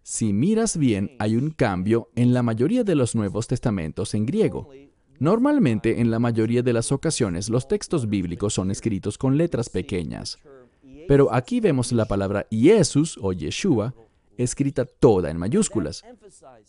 Si 0.02 0.34
miras 0.34 0.76
bien, 0.76 1.16
hay 1.20 1.36
un 1.36 1.52
cambio 1.52 2.10
en 2.16 2.34
la 2.34 2.42
mayoría 2.42 2.84
de 2.84 2.96
los 2.96 3.14
Nuevos 3.14 3.46
Testamentos 3.46 4.16
en 4.16 4.26
griego. 4.26 4.70
Normalmente, 5.20 6.00
en 6.00 6.12
la 6.12 6.20
mayoría 6.20 6.62
de 6.62 6.74
las 6.74 6.92
ocasiones, 6.92 7.50
los 7.50 7.68
textos 7.68 8.08
bíblicos 8.08 8.54
son 8.54 8.72
escritos 8.72 9.18
con 9.18 9.38
letras 9.38 9.70
pequeñas. 9.70 10.38
Pero 11.08 11.34
aquí 11.34 11.60
vemos 11.60 11.92
la 11.92 12.06
palabra 12.06 12.46
Jesús 12.52 13.18
o 13.22 13.34
Yeshua 13.34 13.94
escrita 14.38 14.86
toda 14.86 15.32
en 15.32 15.38
mayúsculas. 15.38 16.04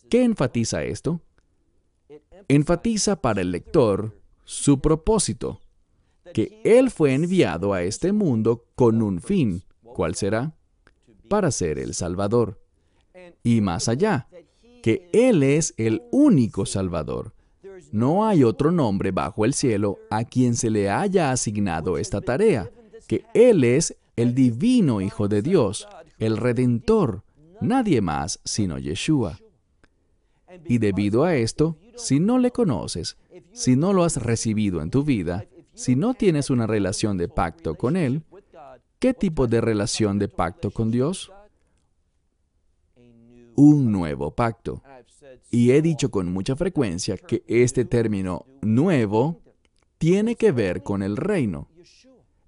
¿Qué 0.09 0.23
enfatiza 0.23 0.83
esto? 0.83 1.21
Enfatiza 2.47 3.21
para 3.21 3.41
el 3.41 3.51
lector 3.51 4.19
su 4.43 4.81
propósito, 4.81 5.61
que 6.33 6.61
Él 6.63 6.89
fue 6.89 7.13
enviado 7.13 7.73
a 7.73 7.83
este 7.83 8.11
mundo 8.11 8.65
con 8.75 9.01
un 9.01 9.21
fin. 9.21 9.63
¿Cuál 9.83 10.15
será? 10.15 10.55
Para 11.27 11.51
ser 11.51 11.77
el 11.77 11.93
Salvador. 11.93 12.59
Y 13.43 13.61
más 13.61 13.87
allá, 13.87 14.27
que 14.81 15.09
Él 15.13 15.43
es 15.43 15.75
el 15.77 16.01
único 16.11 16.65
Salvador. 16.65 17.33
No 17.91 18.25
hay 18.25 18.43
otro 18.43 18.71
nombre 18.71 19.11
bajo 19.11 19.45
el 19.45 19.53
cielo 19.53 19.99
a 20.09 20.23
quien 20.23 20.55
se 20.55 20.69
le 20.69 20.89
haya 20.89 21.31
asignado 21.31 21.97
esta 21.97 22.21
tarea, 22.21 22.69
que 23.07 23.25
Él 23.33 23.63
es 23.63 23.95
el 24.15 24.35
divino 24.35 25.01
Hijo 25.01 25.27
de 25.27 25.41
Dios, 25.41 25.87
el 26.17 26.37
Redentor, 26.37 27.23
nadie 27.61 28.01
más 28.01 28.39
sino 28.43 28.77
Yeshua. 28.77 29.39
Y 30.65 30.79
debido 30.79 31.23
a 31.23 31.35
esto, 31.35 31.77
si 31.95 32.19
no 32.19 32.37
le 32.37 32.51
conoces, 32.51 33.17
si 33.51 33.75
no 33.75 33.93
lo 33.93 34.03
has 34.03 34.17
recibido 34.17 34.81
en 34.81 34.89
tu 34.89 35.03
vida, 35.03 35.45
si 35.73 35.95
no 35.95 36.13
tienes 36.13 36.49
una 36.49 36.67
relación 36.67 37.17
de 37.17 37.27
pacto 37.27 37.75
con 37.75 37.95
Él, 37.95 38.23
¿qué 38.99 39.13
tipo 39.13 39.47
de 39.47 39.61
relación 39.61 40.19
de 40.19 40.27
pacto 40.27 40.71
con 40.71 40.91
Dios? 40.91 41.31
Un 43.61 43.91
nuevo 43.91 44.31
pacto. 44.31 44.81
Y 45.51 45.71
he 45.71 45.81
dicho 45.81 46.09
con 46.09 46.31
mucha 46.31 46.55
frecuencia 46.55 47.17
que 47.17 47.43
este 47.45 47.83
término 47.83 48.45
nuevo 48.61 49.41
tiene 49.97 50.37
que 50.37 50.53
ver 50.53 50.81
con 50.81 51.03
el 51.03 51.17
reino. 51.17 51.67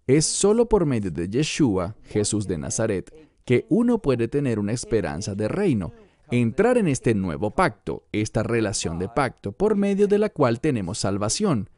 Es 0.07 0.25
solo 0.25 0.69
por 0.69 0.85
medio 0.85 1.11
de 1.11 1.27
Yeshua, 1.27 1.97
Jesús 2.03 2.47
de 2.47 2.57
Nazaret, 2.57 3.13
que 3.43 3.65
uno 3.67 4.01
puede 4.01 4.29
tener 4.29 4.57
una 4.57 4.71
esperanza 4.71 5.35
de 5.35 5.49
reino, 5.49 5.91
entrar 6.31 6.77
en 6.77 6.87
este 6.87 7.13
nuevo 7.13 7.51
pacto, 7.51 8.05
esta 8.13 8.41
relación 8.41 8.97
de 8.97 9.09
pacto, 9.09 9.51
por 9.51 9.75
medio 9.75 10.07
de 10.07 10.17
la 10.17 10.29
cual 10.29 10.61
tenemos 10.61 10.99
salvación, 10.99 11.69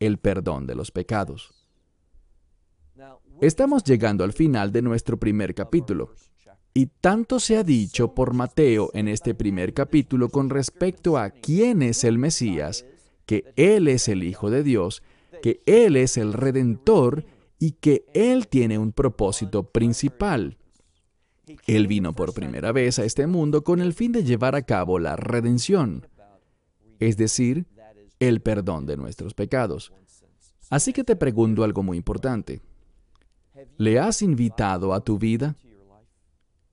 el 0.00 0.18
perdón 0.18 0.66
de 0.66 0.74
los 0.74 0.90
pecados. 0.90 1.54
Estamos 3.40 3.84
llegando 3.84 4.24
al 4.24 4.32
final 4.32 4.72
de 4.72 4.82
nuestro 4.82 5.18
primer 5.20 5.54
capítulo. 5.54 6.10
Y 6.74 6.86
tanto 6.86 7.38
se 7.38 7.58
ha 7.58 7.64
dicho 7.64 8.14
por 8.14 8.32
Mateo 8.32 8.90
en 8.94 9.08
este 9.08 9.34
primer 9.34 9.74
capítulo 9.74 10.30
con 10.30 10.48
respecto 10.48 11.18
a 11.18 11.30
quién 11.30 11.82
es 11.82 12.02
el 12.04 12.18
Mesías, 12.18 12.86
que 13.26 13.52
Él 13.56 13.88
es 13.88 14.08
el 14.08 14.24
Hijo 14.24 14.50
de 14.50 14.62
Dios, 14.62 15.02
que 15.42 15.62
Él 15.66 15.96
es 15.96 16.16
el 16.16 16.32
Redentor 16.32 17.26
y 17.58 17.72
que 17.72 18.06
Él 18.14 18.48
tiene 18.48 18.78
un 18.78 18.92
propósito 18.92 19.64
principal. 19.64 20.56
Él 21.66 21.86
vino 21.88 22.14
por 22.14 22.32
primera 22.32 22.72
vez 22.72 22.98
a 22.98 23.04
este 23.04 23.26
mundo 23.26 23.64
con 23.64 23.80
el 23.80 23.92
fin 23.92 24.12
de 24.12 24.24
llevar 24.24 24.54
a 24.54 24.62
cabo 24.62 24.98
la 24.98 25.16
redención, 25.16 26.06
es 27.00 27.18
decir, 27.18 27.66
el 28.18 28.40
perdón 28.40 28.86
de 28.86 28.96
nuestros 28.96 29.34
pecados. 29.34 29.92
Así 30.70 30.94
que 30.94 31.04
te 31.04 31.16
pregunto 31.16 31.64
algo 31.64 31.82
muy 31.82 31.98
importante. 31.98 32.62
¿Le 33.76 33.98
has 33.98 34.22
invitado 34.22 34.94
a 34.94 35.00
tu 35.00 35.18
vida? 35.18 35.56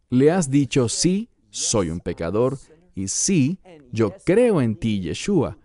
¿Le 0.10 0.32
has 0.32 0.50
dicho, 0.50 0.90
sí, 0.90 1.30
soy 1.52 1.90
un 1.90 2.00
pecador 2.00 2.58
y 2.96 3.08
sí, 3.08 3.60
yo 3.92 4.16
creo 4.26 4.62
en 4.62 4.76
ti, 4.76 5.02
Yeshua, 5.02 5.58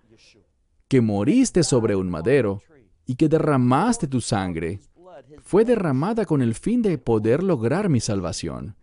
que 0.87 1.01
moriste 1.01 1.63
sobre 1.63 1.97
un 1.97 2.11
madero 2.11 2.63
y 3.07 3.15
que 3.15 3.29
derramaste 3.29 4.07
tu 4.07 4.21
sangre? 4.21 4.81
Fue 5.43 5.65
derramada 5.65 6.27
con 6.27 6.43
el 6.43 6.55
fin 6.55 6.83
de 6.83 6.99
poder 6.99 7.43
lograr 7.43 7.89
mi 7.89 8.01
salvación, 8.01 8.77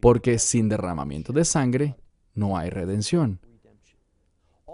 porque 0.00 0.38
sin 0.38 0.68
derramamiento 0.68 1.32
de 1.32 1.44
sangre 1.44 1.96
no 2.34 2.58
hay 2.58 2.68
redención. 2.68 3.40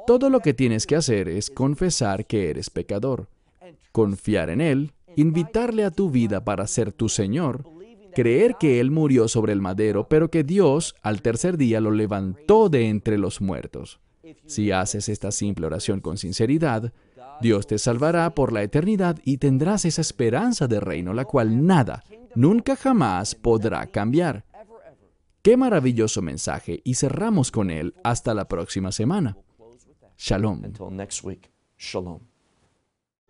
Todo 0.06 0.28
lo 0.28 0.40
que 0.40 0.54
tienes 0.54 0.86
que 0.86 0.96
hacer 0.96 1.28
es 1.28 1.50
confesar 1.50 2.26
que 2.26 2.50
eres 2.50 2.68
pecador, 2.68 3.28
confiar 3.92 4.50
en 4.50 4.60
Él, 4.60 4.92
invitarle 5.14 5.84
a 5.84 5.92
tu 5.92 6.10
vida 6.10 6.44
para 6.44 6.66
ser 6.66 6.90
tu 6.90 7.08
Señor, 7.08 7.64
creer 8.14 8.56
que 8.58 8.80
Él 8.80 8.90
murió 8.90 9.28
sobre 9.28 9.52
el 9.52 9.60
madero, 9.60 10.08
pero 10.08 10.30
que 10.30 10.44
Dios 10.44 10.94
al 11.02 11.22
tercer 11.22 11.56
día 11.56 11.80
lo 11.80 11.90
levantó 11.90 12.68
de 12.68 12.88
entre 12.88 13.18
los 13.18 13.40
muertos. 13.40 14.00
Si 14.46 14.70
haces 14.70 15.08
esta 15.08 15.32
simple 15.32 15.66
oración 15.66 16.00
con 16.00 16.16
sinceridad, 16.16 16.92
Dios 17.40 17.66
te 17.66 17.78
salvará 17.78 18.34
por 18.34 18.52
la 18.52 18.62
eternidad 18.62 19.18
y 19.24 19.38
tendrás 19.38 19.84
esa 19.84 20.00
esperanza 20.00 20.68
de 20.68 20.80
reino, 20.80 21.12
la 21.12 21.24
cual 21.24 21.66
nada, 21.66 22.04
nunca 22.34 22.76
jamás 22.76 23.34
podrá 23.34 23.86
cambiar. 23.86 24.44
Qué 25.42 25.56
maravilloso 25.56 26.22
mensaje 26.22 26.80
y 26.84 26.94
cerramos 26.94 27.50
con 27.50 27.70
él 27.70 27.94
hasta 28.04 28.32
la 28.32 28.46
próxima 28.46 28.92
semana. 28.92 29.36
Shalom. 30.16 30.62